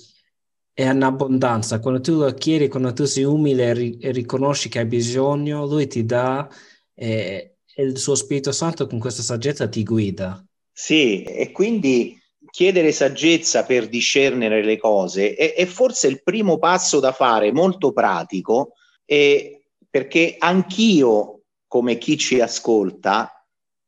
è 0.78 0.88
in 0.88 1.02
abbondanza. 1.02 1.80
Quando 1.80 2.02
tu 2.02 2.20
lo 2.20 2.32
chiedi, 2.36 2.68
quando 2.68 2.94
tu 2.94 3.06
sei 3.06 3.24
umile 3.24 3.64
e, 3.64 3.74
ri- 3.74 3.98
e 3.98 4.12
riconosci 4.12 4.70
che 4.70 4.78
hai 4.78 4.86
bisogno, 4.86 5.66
Lui 5.66 5.88
ti 5.88 6.06
dà 6.06 6.48
eh, 6.94 7.56
il 7.78 7.98
suo 7.98 8.14
Spirito 8.14 8.52
Santo 8.52 8.86
con 8.86 9.00
questa 9.00 9.24
saggezza 9.24 9.68
ti 9.68 9.84
guida. 9.84 10.46
Sì, 10.72 11.24
e 11.24 11.52
quindi 11.52 12.16
chiedere 12.52 12.92
saggezza 12.92 13.64
per 13.64 13.90
discernere 13.90 14.64
le 14.64 14.78
cose 14.78 15.34
è, 15.34 15.56
è 15.56 15.66
forse 15.66 16.10
il 16.10 16.22
primo 16.22 16.60
passo 16.60 17.00
da 17.00 17.12
fare, 17.12 17.52
molto 17.52 17.92
pratico, 17.92 18.74
e 19.04 19.64
perché 19.90 20.36
anch'io, 20.38 21.42
come 21.66 21.98
chi 21.98 22.18
ci 22.18 22.40
ascolta, 22.40 23.37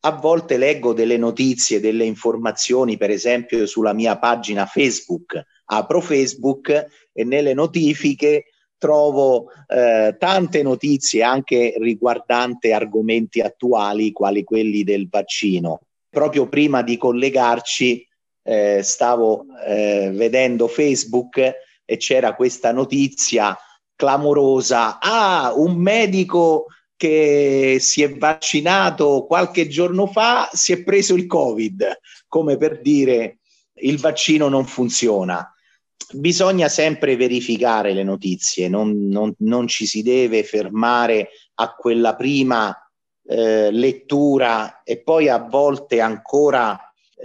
a 0.02 0.12
volte 0.12 0.58
leggo 0.58 0.94
delle 0.94 1.18
notizie, 1.18 1.80
delle 1.80 2.06
informazioni, 2.06 2.98
per 2.98 3.10
esempio 3.10 3.66
sulla 3.66 3.94
mia 3.94 4.18
pagina 4.18 4.66
Facebook. 4.66 5.42
Apro 5.66 6.02
Facebook 6.02 6.70
e 7.12 7.24
nelle 7.24 7.54
notifiche 7.54 8.46
trovo 8.78 9.48
eh, 9.68 10.16
tante 10.18 10.64
notizie 10.64 11.22
anche 11.22 11.76
riguardanti 11.78 12.72
argomenti 12.72 13.42
attuali, 13.42 14.12
quali 14.14 14.44
quelli 14.44 14.84
del 14.84 15.08
vaccino. 15.10 15.82
Proprio 16.10 16.48
prima 16.48 16.82
di 16.82 16.98
collegarci 16.98 18.08
eh, 18.42 18.80
stavo 18.82 19.46
eh, 19.68 20.12
vedendo 20.14 20.68
Facebook 20.68 21.38
e 21.38 21.98
c'era 21.98 22.36
questa 22.36 22.72
notizia 22.72 23.56
clamorosa. 23.96 24.98
Ah, 25.00 25.52
un 25.54 25.76
medico 25.76 26.68
che 27.00 27.78
si 27.80 28.04
è 28.04 28.14
vaccinato 28.14 29.24
qualche 29.26 29.70
giorno 29.70 30.06
fa 30.06 30.50
si 30.52 30.74
è 30.74 30.84
preso 30.84 31.16
il 31.16 31.28
Covid, 31.28 31.98
come 32.28 32.58
per 32.58 32.82
dire 32.82 33.38
il 33.76 33.98
vaccino 34.00 34.50
non 34.50 34.66
funziona. 34.66 35.50
Bisogna 36.12 36.68
sempre 36.68 37.16
verificare 37.16 37.94
le 37.94 38.04
notizie, 38.04 38.68
non, 38.68 39.08
non, 39.08 39.34
non 39.38 39.68
ci 39.68 39.86
si 39.86 40.04
deve 40.04 40.44
fermare 40.44 41.30
a 41.56 41.74
quella 41.74 42.18
prima 42.18 42.76
eh, 43.26 43.72
lettura 43.72 44.84
e 44.84 45.02
poi 45.02 45.30
a 45.30 45.38
volte 45.38 46.02
ancora 46.02 46.78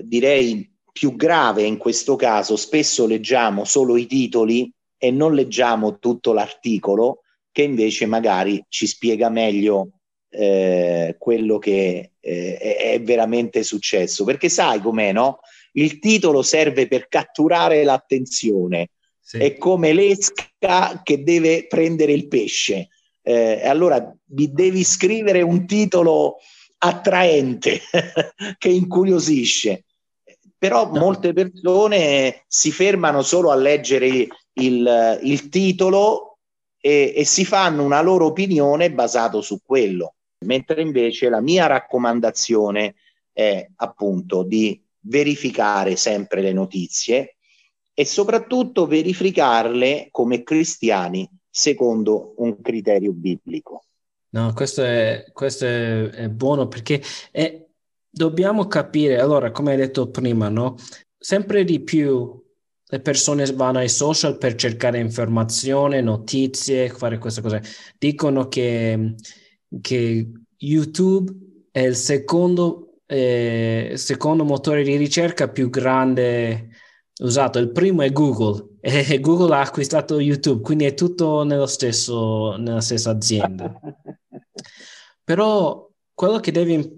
direi 0.05 0.73
più 0.93 1.17
grave 1.17 1.65
in 1.65 1.79
questo 1.79 2.15
caso, 2.15 2.55
spesso 2.55 3.09
leggiamo 3.09 3.65
solo 3.65 3.97
i 3.97 4.07
titoli 4.07 4.73
e 4.97 5.11
non 5.11 5.35
leggiamo 5.35 5.99
tutto 5.99 6.33
l'articolo 6.33 7.24
che 7.55 7.63
invece 7.63 8.07
magari 8.07 8.65
ci 8.69 8.89
spiega 8.89 9.29
meglio 9.29 9.91
eh, 10.29 11.15
quello 11.21 11.59
che 11.59 12.11
eh, 12.19 12.57
è 12.59 13.01
veramente 13.01 13.63
successo. 13.63 14.25
Perché 14.25 14.49
sai 14.49 14.81
com'è, 14.81 15.13
no? 15.13 15.39
Il 15.75 16.01
titolo 16.01 16.43
serve 16.43 16.89
per 16.89 17.07
catturare 17.07 17.85
l'attenzione. 17.85 18.89
Sì. 19.21 19.39
È 19.39 19.57
come 19.57 19.93
l'esca 19.93 21.01
che 21.05 21.23
deve 21.23 21.69
prendere 21.69 22.11
il 22.11 22.27
pesce. 22.27 22.89
Eh, 23.23 23.65
allora 23.65 24.13
devi 24.25 24.83
scrivere 24.83 25.41
un 25.41 25.65
titolo 25.65 26.39
attraente 26.79 27.81
che 28.59 28.69
incuriosisce 28.69 29.85
però 30.59 30.91
no. 30.91 30.99
molte 30.99 31.35
persone 31.35 32.45
si 32.47 32.73
fermano 32.73 33.21
solo 33.21 33.51
a 33.51 33.55
leggere 33.55 34.27
il, 34.55 35.21
il 35.23 35.49
titolo 35.51 36.34
e, 36.87 37.15
e, 37.17 37.25
si 37.25 37.47
fanno 37.47 37.83
una 37.83 38.03
loro 38.03 38.27
opinione 38.27 38.93
basato 38.93 39.41
su 39.41 39.63
quello, 39.65 40.17
mentre 40.45 40.83
invece 40.83 41.31
la 41.31 41.41
mia 41.41 41.65
raccomandazione 41.65 42.97
è 43.33 43.67
appunto 43.77 44.43
di 44.43 44.79
verificare 45.01 45.97
sempre 45.97 46.43
le 46.43 46.53
notizie 46.53 47.37
e 47.95 48.05
soprattutto 48.05 48.87
verificarle 48.87 50.09
come 50.11 50.43
cristiani 50.43 51.27
secondo 51.49 52.35
un 52.37 52.61
criterio 52.61 53.13
biblico. 53.13 53.85
No, 54.35 54.53
questo 54.53 54.83
è, 54.85 55.25
questo 55.33 55.65
è, 55.65 56.11
è 56.11 56.29
buono 56.29 56.69
perché 56.69 57.01
è, 57.31 57.65
dobbiamo 58.11 58.67
capire, 58.67 59.19
allora, 59.19 59.53
come 59.53 59.71
hai 59.71 59.79
detto 59.79 60.11
prima, 60.11 60.51
no? 60.51 60.77
Sempre 61.17 61.65
di 61.65 61.81
più 61.81 62.44
le 62.95 63.01
persone 63.01 63.45
vanno 63.55 63.79
ai 63.79 63.89
social 63.89 64.39
per 64.39 64.55
cercare 64.55 65.01
informazioni, 65.01 66.01
notizie, 66.01 66.89
fare 66.91 67.19
queste 67.19 67.41
cose. 67.41 67.61
Dicono 67.99 68.47
che, 68.47 69.17
che 69.81 70.31
YouTube 70.59 71.33
è 71.73 71.81
il 71.81 71.97
secondo, 71.97 73.01
eh, 73.07 73.95
secondo 73.97 74.45
motore 74.45 74.85
di 74.85 74.95
ricerca 74.95 75.49
più 75.49 75.71
grande 75.71 76.69
usato. 77.21 77.59
Il 77.59 77.73
primo 77.73 78.03
è 78.03 78.13
Google 78.13 78.77
e 78.81 79.19
Google 79.19 79.57
ha 79.57 79.63
acquistato 79.63 80.21
YouTube, 80.21 80.63
quindi 80.63 80.85
è 80.85 80.95
tutto 80.95 81.43
nello 81.43 81.67
stesso, 81.67 82.55
nella 82.59 82.81
stessa 82.81 83.11
azienda. 83.11 83.77
Però 85.25 85.91
quello 86.13 86.39
che 86.39 86.53
devi, 86.53 86.95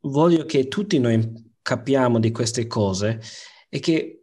voglio 0.00 0.44
che 0.44 0.68
tutti 0.68 0.98
noi 0.98 1.54
capiamo 1.62 2.18
di 2.18 2.30
queste 2.32 2.66
cose 2.66 3.18
è 3.70 3.80
che 3.80 4.15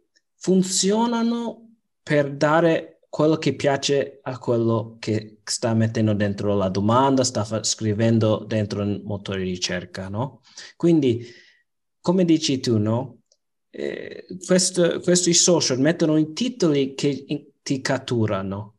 funzionano 0.44 1.76
per 2.02 2.30
dare 2.36 2.98
quello 3.08 3.36
che 3.36 3.54
piace 3.54 4.18
a 4.22 4.38
quello 4.38 4.98
che 4.98 5.38
sta 5.42 5.72
mettendo 5.72 6.12
dentro 6.12 6.54
la 6.54 6.68
domanda, 6.68 7.24
sta 7.24 7.44
fa- 7.44 7.62
scrivendo 7.62 8.44
dentro 8.46 8.82
il 8.82 9.00
motore 9.04 9.38
di 9.42 9.48
ricerca, 9.48 10.10
no? 10.10 10.42
Quindi, 10.76 11.24
come 11.98 12.26
dici 12.26 12.60
tu, 12.60 12.76
no? 12.76 13.20
Eh, 13.70 14.26
questo, 14.44 15.00
questi 15.00 15.32
social 15.32 15.80
mettono 15.80 16.18
i 16.18 16.34
titoli 16.34 16.94
che 16.94 17.24
in, 17.26 17.46
ti 17.62 17.80
catturano. 17.80 18.76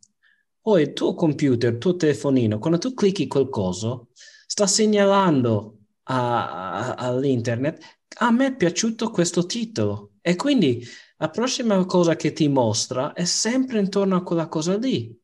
Poi 0.62 0.84
il 0.84 0.93
tuo 0.93 1.15
computer, 1.15 1.73
il 1.73 1.80
tuo 1.80 1.95
telefonino, 1.95 2.60
quando 2.60 2.78
tu 2.78 2.93
clicchi 2.93 3.25
qualcosa, 3.25 3.99
sta 4.45 4.67
segnalando 4.67 5.80
a, 6.04 6.93
a, 6.93 6.93
all'internet 6.93 7.82
a 8.17 8.32
me 8.32 8.47
è 8.47 8.56
piaciuto 8.56 9.10
questo 9.10 9.45
titolo 9.45 10.12
e 10.21 10.36
quindi 10.36 10.86
la 11.17 11.30
prossima 11.30 11.84
cosa 11.86 12.15
che 12.15 12.34
ti 12.34 12.47
mostra 12.49 13.13
è 13.13 13.23
sempre 13.23 13.80
intorno 13.80 14.17
a 14.17 14.23
quella 14.23 14.47
cosa 14.47 14.78
lì. 14.78 15.17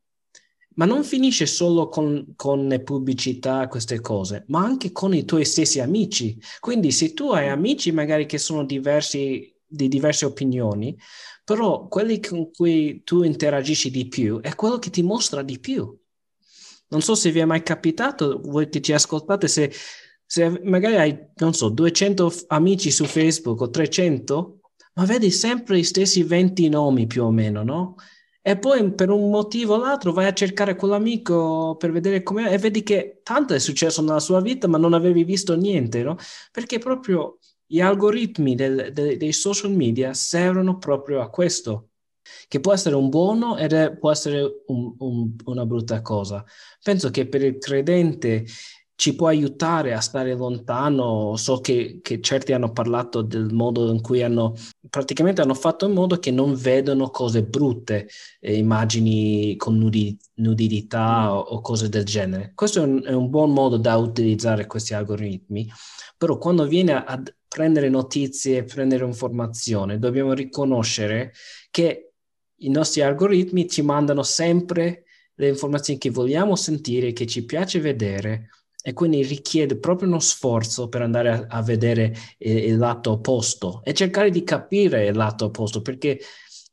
Ma 0.75 0.85
non 0.85 1.03
finisce 1.03 1.45
solo 1.45 1.89
con, 1.89 2.33
con 2.37 2.67
le 2.67 2.81
pubblicità, 2.81 3.67
queste 3.67 3.99
cose, 3.99 4.45
ma 4.47 4.63
anche 4.63 4.93
con 4.93 5.13
i 5.13 5.25
tuoi 5.25 5.43
stessi 5.43 5.81
amici. 5.81 6.39
Quindi 6.61 6.91
se 6.91 7.13
tu 7.13 7.31
hai 7.31 7.49
amici 7.49 7.91
magari 7.91 8.25
che 8.25 8.37
sono 8.37 8.63
diversi, 8.63 9.53
di 9.67 9.89
diverse 9.89 10.25
opinioni, 10.25 10.97
però 11.43 11.87
quelli 11.87 12.21
con 12.21 12.51
cui 12.51 13.01
tu 13.03 13.23
interagisci 13.23 13.91
di 13.91 14.07
più 14.07 14.39
è 14.39 14.55
quello 14.55 14.79
che 14.79 14.89
ti 14.89 15.03
mostra 15.03 15.41
di 15.41 15.59
più. 15.59 15.93
Non 16.87 17.01
so 17.01 17.15
se 17.15 17.31
vi 17.31 17.39
è 17.39 17.45
mai 17.45 17.63
capitato, 17.63 18.39
voi 18.41 18.69
che 18.69 18.79
ci 18.79 18.93
ascoltate, 18.93 19.49
se, 19.49 19.73
se 20.25 20.61
magari 20.63 20.95
hai, 20.95 21.19
non 21.35 21.53
so, 21.53 21.67
200 21.67 22.33
amici 22.47 22.91
su 22.91 23.03
Facebook 23.03 23.59
o 23.59 23.69
300, 23.69 24.60
ma 25.01 25.07
vedi 25.07 25.31
sempre 25.31 25.79
gli 25.79 25.83
stessi 25.83 26.21
20 26.21 26.69
nomi 26.69 27.07
più 27.07 27.23
o 27.23 27.31
meno, 27.31 27.63
no? 27.63 27.95
E 28.39 28.57
poi 28.57 28.93
per 28.93 29.09
un 29.09 29.31
motivo 29.31 29.73
o 29.73 29.77
l'altro 29.77 30.13
vai 30.13 30.27
a 30.27 30.33
cercare 30.33 30.75
quell'amico 30.75 31.75
per 31.77 31.91
vedere 31.91 32.21
come 32.21 32.51
e 32.51 32.57
vedi 32.59 32.83
che 32.83 33.21
tanto 33.23 33.55
è 33.55 33.59
successo 33.59 34.03
nella 34.03 34.19
sua 34.19 34.41
vita, 34.41 34.67
ma 34.67 34.77
non 34.77 34.93
avevi 34.93 35.23
visto 35.23 35.55
niente, 35.55 36.03
no? 36.03 36.17
Perché 36.51 36.77
proprio 36.77 37.39
gli 37.65 37.79
algoritmi 37.81 38.53
del, 38.53 38.91
del, 38.93 39.17
dei 39.17 39.33
social 39.33 39.71
media 39.71 40.13
servono 40.13 40.77
proprio 40.77 41.21
a 41.21 41.29
questo, 41.31 41.89
che 42.47 42.59
può 42.59 42.71
essere 42.71 42.95
un 42.95 43.09
buono 43.09 43.57
ed 43.57 43.97
può 43.97 44.11
essere 44.11 44.61
un, 44.67 44.95
un, 44.99 45.35
una 45.45 45.65
brutta 45.65 46.01
cosa. 46.03 46.45
Penso 46.83 47.09
che 47.09 47.27
per 47.27 47.43
il 47.43 47.57
credente 47.57 48.45
ci 49.01 49.15
può 49.15 49.29
aiutare 49.29 49.95
a 49.95 49.99
stare 49.99 50.35
lontano. 50.35 51.35
So 51.35 51.59
che, 51.59 52.01
che, 52.03 52.21
certi 52.21 52.53
hanno 52.53 52.71
parlato 52.71 53.23
del 53.23 53.51
modo 53.51 53.91
in 53.91 53.99
cui 53.99 54.21
hanno 54.21 54.53
praticamente 54.91 55.41
hanno 55.41 55.55
fatto 55.55 55.87
in 55.87 55.93
modo 55.93 56.19
che 56.19 56.29
non 56.29 56.53
vedano 56.53 57.09
cose 57.09 57.41
brutte, 57.41 58.07
eh, 58.39 58.55
immagini 58.55 59.55
con 59.55 59.75
nudi, 59.79 60.15
nudità 60.35 61.33
o, 61.33 61.39
o, 61.39 61.61
cose 61.61 61.89
del 61.89 62.03
genere. 62.03 62.51
Questo 62.53 62.83
è 62.83 62.85
un, 62.85 63.03
è 63.03 63.13
un, 63.13 63.31
buon 63.31 63.53
modo 63.53 63.77
da 63.77 63.95
utilizzare 63.95 64.67
questi 64.67 64.93
algoritmi, 64.93 65.67
però 66.15 66.37
quando 66.37 66.67
viene 66.67 66.93
a 66.93 67.19
prendere 67.47 67.89
notizie, 67.89 68.65
prendere 68.65 69.03
informazione, 69.03 69.97
dobbiamo 69.97 70.33
riconoscere 70.33 71.33
che 71.71 72.11
i 72.57 72.69
nostri 72.69 73.01
algoritmi 73.01 73.67
ci 73.67 73.81
mandano 73.81 74.21
sempre 74.21 75.05
le 75.33 75.47
informazioni 75.47 75.97
che 75.97 76.11
vogliamo 76.11 76.55
sentire, 76.55 77.13
che 77.13 77.25
ci 77.25 77.45
piace 77.45 77.79
vedere 77.79 78.49
e 78.83 78.93
quindi 78.93 79.23
richiede 79.23 79.77
proprio 79.77 80.07
uno 80.07 80.19
sforzo 80.19 80.89
per 80.89 81.01
andare 81.01 81.29
a, 81.29 81.45
a 81.47 81.61
vedere 81.61 82.15
il, 82.39 82.57
il, 82.57 82.77
lato 82.77 83.11
opposto 83.11 83.81
e 83.83 83.93
cercare 83.93 84.29
di 84.31 84.43
capire 84.43 85.05
il 85.05 85.15
lato 85.15 85.45
opposto 85.45 85.81
perché 85.81 86.19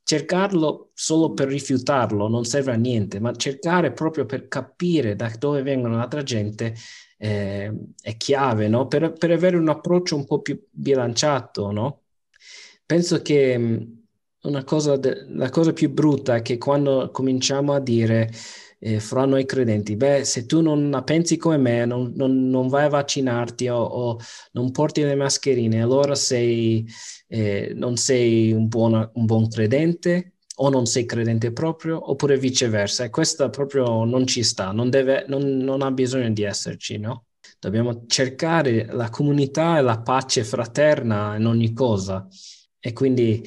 cercarlo 0.08 0.90
solo 0.94 1.34
per 1.34 1.48
rifiutarlo 1.48 2.28
non 2.28 2.46
serve 2.46 2.72
a 2.72 2.76
niente, 2.76 3.20
ma 3.20 3.34
cercare 3.36 3.92
proprio 3.92 4.24
per 4.24 4.48
capire 4.48 5.14
da 5.14 5.30
dove 5.38 5.60
vengono 5.62 5.96
l'altra 5.96 6.22
gente 6.22 6.74
eh, 7.18 7.70
è 8.00 8.16
chiave, 8.16 8.68
no? 8.68 8.86
Per, 8.86 9.12
per, 9.12 9.30
avere 9.32 9.58
un 9.58 9.68
approccio 9.68 10.16
un 10.16 10.24
po' 10.24 10.40
più 10.40 10.58
bilanciato, 10.70 11.70
no? 11.72 12.04
Penso 12.86 13.20
che 13.20 13.86
una 14.40 14.64
cosa, 14.64 14.96
de- 14.96 15.26
la 15.28 15.50
cosa 15.50 15.74
più 15.74 15.90
brutta 15.90 16.36
è 16.36 16.42
che 16.42 16.56
quando 16.56 17.10
cominciamo 17.12 17.74
a 17.74 17.80
dire 17.80 18.30
eh, 18.80 19.00
fra 19.00 19.24
noi 19.24 19.44
credenti, 19.44 19.96
beh, 19.96 20.24
se 20.24 20.46
tu 20.46 20.60
non 20.60 20.90
la 20.90 21.02
pensi 21.02 21.36
come 21.36 21.56
me, 21.56 21.84
non, 21.84 22.12
non, 22.14 22.48
non 22.48 22.68
vai 22.68 22.84
a 22.84 22.88
vaccinarti 22.88 23.68
o, 23.68 23.78
o, 23.78 24.18
non 24.52 24.70
porti 24.70 25.02
le 25.02 25.14
mascherine, 25.14 25.82
allora 25.82 26.14
sei, 26.14 26.86
eh, 27.26 27.72
non 27.74 27.96
sei 27.96 28.52
un, 28.52 28.68
buona, 28.68 29.10
un 29.14 29.24
buon 29.26 29.48
credente 29.48 30.34
o 30.60 30.68
non 30.70 30.86
sei 30.86 31.06
credente 31.06 31.52
proprio, 31.52 32.10
oppure 32.10 32.38
viceversa. 32.38 33.04
E 33.04 33.10
questo 33.10 33.48
proprio 33.50 34.04
non 34.04 34.26
ci 34.26 34.42
sta, 34.42 34.72
non, 34.72 34.90
deve, 34.90 35.24
non, 35.28 35.42
non 35.58 35.82
ha 35.82 35.90
bisogno 35.90 36.30
di 36.30 36.42
esserci, 36.42 36.98
no? 36.98 37.26
Dobbiamo 37.60 38.04
cercare 38.06 38.86
la 38.86 39.10
comunità 39.10 39.78
e 39.78 39.82
la 39.82 40.00
pace 40.00 40.44
fraterna 40.44 41.36
in 41.36 41.46
ogni 41.46 41.72
cosa. 41.72 42.26
E 42.78 42.92
quindi 42.92 43.42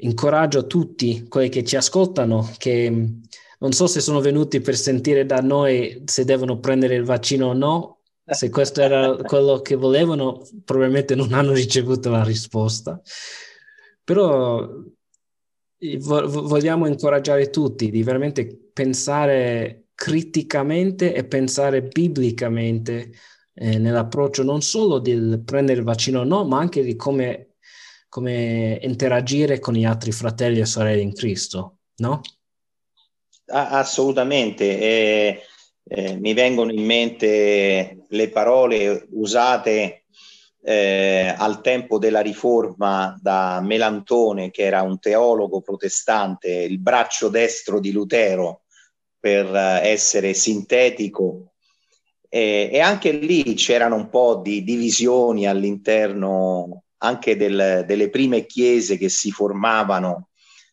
incoraggio 0.00 0.66
tutti 0.66 1.26
quelli 1.28 1.48
che 1.48 1.64
ci 1.64 1.76
ascoltano 1.76 2.48
che 2.56 3.20
non 3.58 3.72
so 3.72 3.86
se 3.86 4.00
sono 4.00 4.20
venuti 4.20 4.60
per 4.60 4.76
sentire 4.76 5.26
da 5.26 5.40
noi 5.40 6.02
se 6.04 6.24
devono 6.24 6.58
prendere 6.58 6.94
il 6.94 7.04
vaccino 7.04 7.48
o 7.48 7.52
no. 7.52 8.00
Se 8.24 8.50
questo 8.50 8.82
era 8.82 9.16
quello 9.16 9.60
che 9.62 9.74
volevano, 9.74 10.46
probabilmente 10.64 11.14
non 11.14 11.32
hanno 11.32 11.52
ricevuto 11.52 12.10
la 12.10 12.22
risposta. 12.22 13.00
Però 14.04 14.68
vogliamo 15.78 16.86
incoraggiare 16.86 17.50
tutti 17.50 17.90
di 17.90 18.02
veramente 18.02 18.70
pensare 18.72 19.86
criticamente 19.94 21.14
e 21.14 21.24
pensare 21.24 21.82
biblicamente 21.82 23.12
eh, 23.54 23.78
nell'approccio 23.78 24.42
non 24.42 24.62
solo 24.62 24.98
del 24.98 25.42
prendere 25.44 25.80
il 25.80 25.84
vaccino 25.84 26.20
o 26.20 26.24
no, 26.24 26.44
ma 26.44 26.58
anche 26.58 26.82
di 26.82 26.94
come, 26.94 27.54
come 28.08 28.78
interagire 28.82 29.58
con 29.58 29.74
gli 29.74 29.84
altri 29.84 30.12
fratelli 30.12 30.60
e 30.60 30.66
sorelle 30.66 31.00
in 31.00 31.12
Cristo, 31.12 31.78
no? 31.96 32.20
Assolutamente. 33.48 34.78
Eh, 34.78 35.42
eh, 35.90 36.16
mi 36.16 36.34
vengono 36.34 36.70
in 36.70 36.84
mente 36.84 38.04
le 38.08 38.28
parole 38.28 39.06
usate 39.12 40.04
eh, 40.62 41.34
al 41.36 41.62
tempo 41.62 41.98
della 41.98 42.20
riforma 42.20 43.18
da 43.20 43.60
Melantone, 43.62 44.50
che 44.50 44.64
era 44.64 44.82
un 44.82 44.98
teologo 44.98 45.62
protestante, 45.62 46.50
il 46.50 46.78
braccio 46.78 47.28
destro 47.28 47.80
di 47.80 47.90
Lutero, 47.90 48.62
per 49.18 49.46
eh, 49.54 49.88
essere 49.88 50.34
sintetico. 50.34 51.52
e 52.30 52.78
anche 52.80 53.10
lì 53.12 53.54
c'erano 53.54 53.96
un 53.96 54.10
po' 54.10 54.42
di 54.44 54.62
divisioni 54.62 55.46
all'interno 55.46 56.82
anche 56.98 57.36
del, 57.36 57.84
delle 57.86 58.10
prime 58.10 58.46
chiese 58.46 58.98
che 58.98 59.08
si 59.08 59.30
formavano 59.30 60.28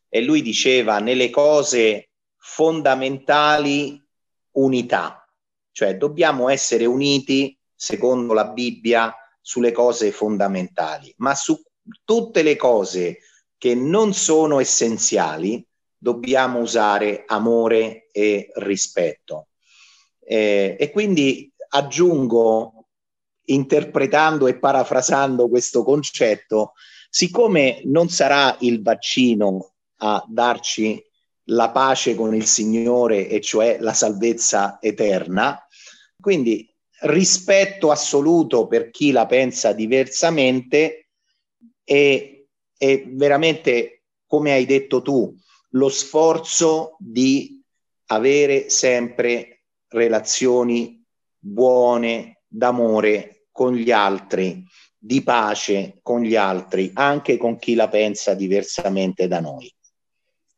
e 0.10 0.22
lui 0.22 0.42
diceva 0.42 1.00
nelle 1.00 1.30
cose 1.30 2.10
fondamentali 2.48 4.00
unità, 4.52 5.28
cioè 5.72 5.98
dobbiamo 5.98 6.48
essere 6.48 6.86
uniti, 6.86 7.58
secondo 7.76 8.34
la 8.34 8.46
Bibbia, 8.46 9.14
sulle 9.42 9.72
cose 9.72 10.12
fondamentali, 10.12 11.12
ma 11.18 11.34
su 11.34 11.60
tutte 12.04 12.44
le 12.44 12.56
cose 12.56 13.18
che 13.58 13.74
non 13.74 14.14
sono 14.14 14.60
essenziali 14.60 15.68
dobbiamo 15.98 16.60
usare 16.60 17.24
amore 17.26 18.10
e 18.12 18.52
rispetto. 18.58 19.48
Eh, 20.24 20.78
e 20.80 20.92
quindi 20.92 21.52
aggiungo, 21.70 22.90
interpretando 23.46 24.46
e 24.46 24.60
parafrasando 24.60 25.50
questo 25.50 25.84
concetto, 25.84 26.74
siccome 27.10 27.82
non 27.86 28.08
sarà 28.08 28.56
il 28.60 28.82
vaccino 28.84 29.74
a 29.98 30.24
darci 30.28 31.05
la 31.46 31.70
pace 31.70 32.16
con 32.16 32.34
il 32.34 32.46
Signore 32.46 33.28
e 33.28 33.42
cioè 33.42 33.78
la 33.80 33.94
salvezza 33.94 34.80
eterna. 34.82 35.60
Quindi 36.20 36.70
rispetto 37.02 37.92
assoluto 37.92 38.68
per 38.68 38.90
chi 38.90 39.12
la 39.12 39.26
pensa 39.26 39.74
diversamente 39.74 41.10
e, 41.84 42.48
e 42.78 43.04
veramente, 43.08 44.04
come 44.26 44.54
hai 44.54 44.66
detto 44.66 45.02
tu, 45.02 45.36
lo 45.72 45.90
sforzo 45.90 46.96
di 47.00 47.62
avere 48.08 48.70
sempre 48.70 49.66
relazioni 49.88 51.04
buone, 51.38 52.42
d'amore 52.48 53.48
con 53.52 53.76
gli 53.76 53.92
altri, 53.92 54.64
di 54.98 55.22
pace 55.22 56.00
con 56.02 56.22
gli 56.22 56.36
altri, 56.36 56.92
anche 56.94 57.38
con 57.38 57.58
chi 57.58 57.76
la 57.76 57.90
pensa 57.90 58.34
diversamente 58.34 59.28
da 59.28 59.40
noi. 59.40 59.72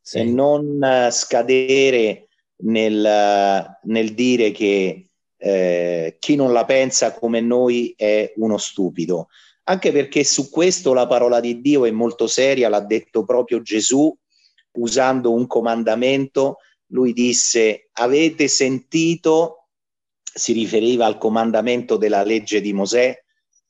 Sì. 0.08 0.20
E 0.20 0.24
non 0.24 0.80
uh, 0.82 1.12
scadere 1.12 2.30
nel, 2.60 3.04
uh, 3.04 3.90
nel, 3.90 4.14
dire 4.14 4.52
che 4.52 5.06
uh, 5.36 6.16
chi 6.18 6.36
non 6.38 6.54
la 6.54 6.64
pensa 6.64 7.14
come 7.14 7.42
noi 7.42 7.94
è 7.98 8.32
uno 8.38 8.58
stupido. 8.58 9.28
Anche 9.64 9.92
perché 9.92 10.24
su 10.24 10.50
questo 10.50 10.94
la 10.94 11.08
parola 11.08 11.42
di 11.42 11.60
Dio 11.60 11.84
è 11.84 11.92
molto 11.92 12.26
seria, 12.26 12.70
l'ha 12.70 12.80
detto 12.80 13.26
proprio 13.26 13.62
Gesù 13.62 14.18
usando 14.78 15.34
un 15.34 15.46
comandamento. 15.46 16.60
Lui 16.92 17.12
disse: 17.12 17.90
Avete 17.92 18.48
sentito 18.48 19.66
si 20.22 20.54
riferiva 20.54 21.06
al 21.06 21.18
comandamento 21.18 21.98
della 21.98 22.24
legge 22.24 22.62
di 22.62 22.72
Mosè, 22.72 23.14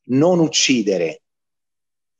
non 0.09 0.37
uccidere. 0.37 1.23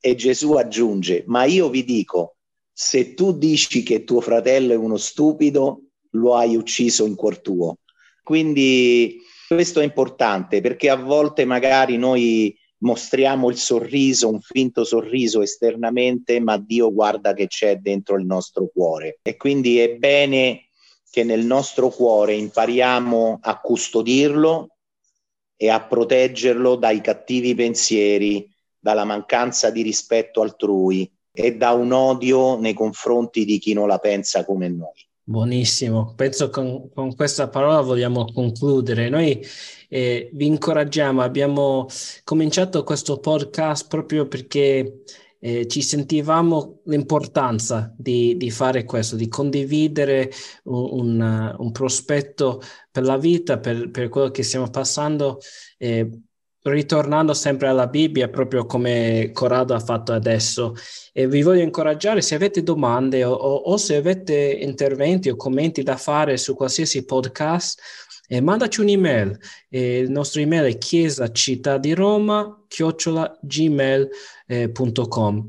E 0.00 0.16
Gesù 0.16 0.54
aggiunge, 0.54 1.22
ma 1.28 1.44
io 1.44 1.68
vi 1.68 1.84
dico, 1.84 2.37
se 2.80 3.14
tu 3.14 3.36
dici 3.36 3.82
che 3.82 4.04
tuo 4.04 4.20
fratello 4.20 4.72
è 4.72 4.76
uno 4.76 4.98
stupido, 4.98 5.80
lo 6.10 6.36
hai 6.36 6.54
ucciso 6.54 7.06
in 7.06 7.16
cuor 7.16 7.40
tuo. 7.40 7.78
Quindi 8.22 9.18
questo 9.48 9.80
è 9.80 9.84
importante 9.84 10.60
perché 10.60 10.88
a 10.88 10.94
volte 10.94 11.44
magari 11.44 11.96
noi 11.96 12.56
mostriamo 12.78 13.50
il 13.50 13.56
sorriso, 13.56 14.28
un 14.28 14.40
finto 14.40 14.84
sorriso 14.84 15.42
esternamente, 15.42 16.38
ma 16.38 16.56
Dio 16.56 16.92
guarda 16.92 17.34
che 17.34 17.48
c'è 17.48 17.78
dentro 17.78 18.14
il 18.14 18.24
nostro 18.24 18.70
cuore. 18.72 19.18
E 19.22 19.36
quindi 19.36 19.80
è 19.80 19.96
bene 19.96 20.68
che 21.10 21.24
nel 21.24 21.44
nostro 21.44 21.88
cuore 21.88 22.34
impariamo 22.34 23.40
a 23.42 23.58
custodirlo 23.58 24.76
e 25.56 25.68
a 25.68 25.84
proteggerlo 25.84 26.76
dai 26.76 27.00
cattivi 27.00 27.56
pensieri, 27.56 28.48
dalla 28.78 29.04
mancanza 29.04 29.70
di 29.70 29.82
rispetto 29.82 30.42
altrui 30.42 31.12
e 31.40 31.54
da 31.54 31.70
un 31.70 31.92
odio 31.92 32.58
nei 32.58 32.74
confronti 32.74 33.44
di 33.44 33.58
chi 33.58 33.72
non 33.72 33.86
la 33.86 33.98
pensa 33.98 34.44
come 34.44 34.68
noi. 34.68 35.06
Buonissimo, 35.22 36.14
penso 36.16 36.50
con, 36.50 36.90
con 36.92 37.14
questa 37.14 37.48
parola 37.48 37.80
vogliamo 37.80 38.24
concludere. 38.32 39.08
Noi 39.08 39.40
eh, 39.88 40.30
vi 40.32 40.46
incoraggiamo, 40.46 41.22
abbiamo 41.22 41.86
cominciato 42.24 42.82
questo 42.82 43.20
podcast 43.20 43.86
proprio 43.86 44.26
perché 44.26 45.02
eh, 45.38 45.68
ci 45.68 45.80
sentivamo 45.80 46.80
l'importanza 46.86 47.94
di, 47.96 48.36
di, 48.36 48.50
fare 48.50 48.82
questo, 48.82 49.14
di 49.14 49.28
condividere 49.28 50.32
un, 50.64 51.20
un, 51.20 51.54
un, 51.56 51.70
prospetto 51.70 52.60
per 52.90 53.04
la 53.04 53.16
vita, 53.16 53.60
per, 53.60 53.90
per 53.90 54.08
quello 54.08 54.30
che 54.30 54.42
stiamo 54.42 54.68
passando, 54.70 55.38
eh, 55.76 56.10
ritornando 56.62 57.34
sempre 57.34 57.68
alla 57.68 57.86
Bibbia, 57.86 58.28
proprio 58.28 58.66
come 58.66 59.30
Corrado 59.32 59.74
ha 59.74 59.80
fatto 59.80 60.12
adesso. 60.12 60.74
E 61.12 61.26
vi 61.26 61.42
voglio 61.42 61.62
incoraggiare, 61.62 62.22
se 62.22 62.34
avete 62.34 62.62
domande 62.62 63.24
o, 63.24 63.32
o, 63.32 63.54
o 63.54 63.76
se 63.76 63.96
avete 63.96 64.34
interventi 64.34 65.28
o 65.28 65.36
commenti 65.36 65.82
da 65.82 65.96
fare 65.96 66.36
su 66.36 66.54
qualsiasi 66.54 67.04
podcast, 67.04 67.80
eh, 68.28 68.40
mandaci 68.40 68.80
un'email. 68.80 69.36
Eh, 69.68 69.98
il 69.98 70.10
nostro 70.10 70.40
email 70.40 70.72
è 70.72 70.78
chiesa 70.78 71.30
città. 71.32 71.78
Eh, 74.46 74.70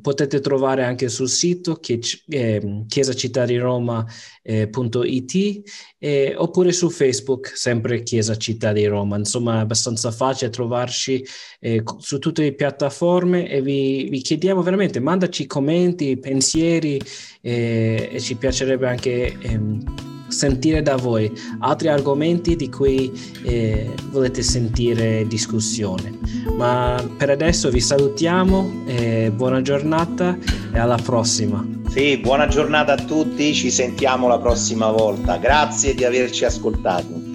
Potete 0.01 0.39
trovare 0.39 0.83
anche 0.83 1.09
sul 1.09 1.29
sito 1.29 1.75
che, 1.75 1.99
eh, 2.29 2.85
chiesacitadiRoma.it 2.87 5.61
eh, 5.99 6.33
oppure 6.37 6.71
su 6.71 6.89
Facebook, 6.89 7.51
sempre 7.55 8.01
Chiesa 8.03 8.37
Città 8.37 8.71
di 8.71 8.85
Roma. 8.85 9.17
Insomma, 9.17 9.57
è 9.57 9.59
abbastanza 9.59 10.11
facile 10.11 10.49
trovarci 10.49 11.25
eh, 11.59 11.83
su 11.97 12.19
tutte 12.19 12.43
le 12.43 12.53
piattaforme 12.53 13.49
e 13.49 13.61
vi, 13.61 14.07
vi, 14.09 14.21
chiediamo 14.21 14.63
veramente, 14.63 15.01
mandaci 15.01 15.45
commenti, 15.45 16.17
pensieri 16.17 17.01
eh, 17.41 18.09
e 18.11 18.19
ci 18.19 18.35
piacerebbe 18.35 18.87
anche 18.87 19.37
ehm, 19.39 20.18
sentire 20.29 20.81
da 20.81 20.95
voi 20.95 21.31
altri 21.59 21.89
argomenti 21.89 22.55
di 22.55 22.69
cui 22.69 23.11
eh, 23.43 23.93
volete 24.11 24.41
sentire 24.41 25.25
discussione. 25.27 26.17
Ma 26.55 27.03
per 27.17 27.29
adesso 27.29 27.69
vi 27.69 27.81
salutiamo, 27.81 28.83
eh, 28.85 29.31
buona 29.33 29.61
giornata 29.61 30.37
e 30.73 30.79
alla 30.79 30.97
prossima. 30.97 31.65
Sì, 31.89 32.17
buona 32.17 32.47
giornata 32.47 32.93
a 32.93 32.97
tutti, 32.97 33.53
ci 33.53 33.71
sentiamo 33.71 34.27
la 34.27 34.39
prossima 34.39 34.91
volta. 34.91 35.37
Grazie 35.37 35.95
di 35.95 36.03
averci 36.03 36.45
ascoltato. 36.45 37.28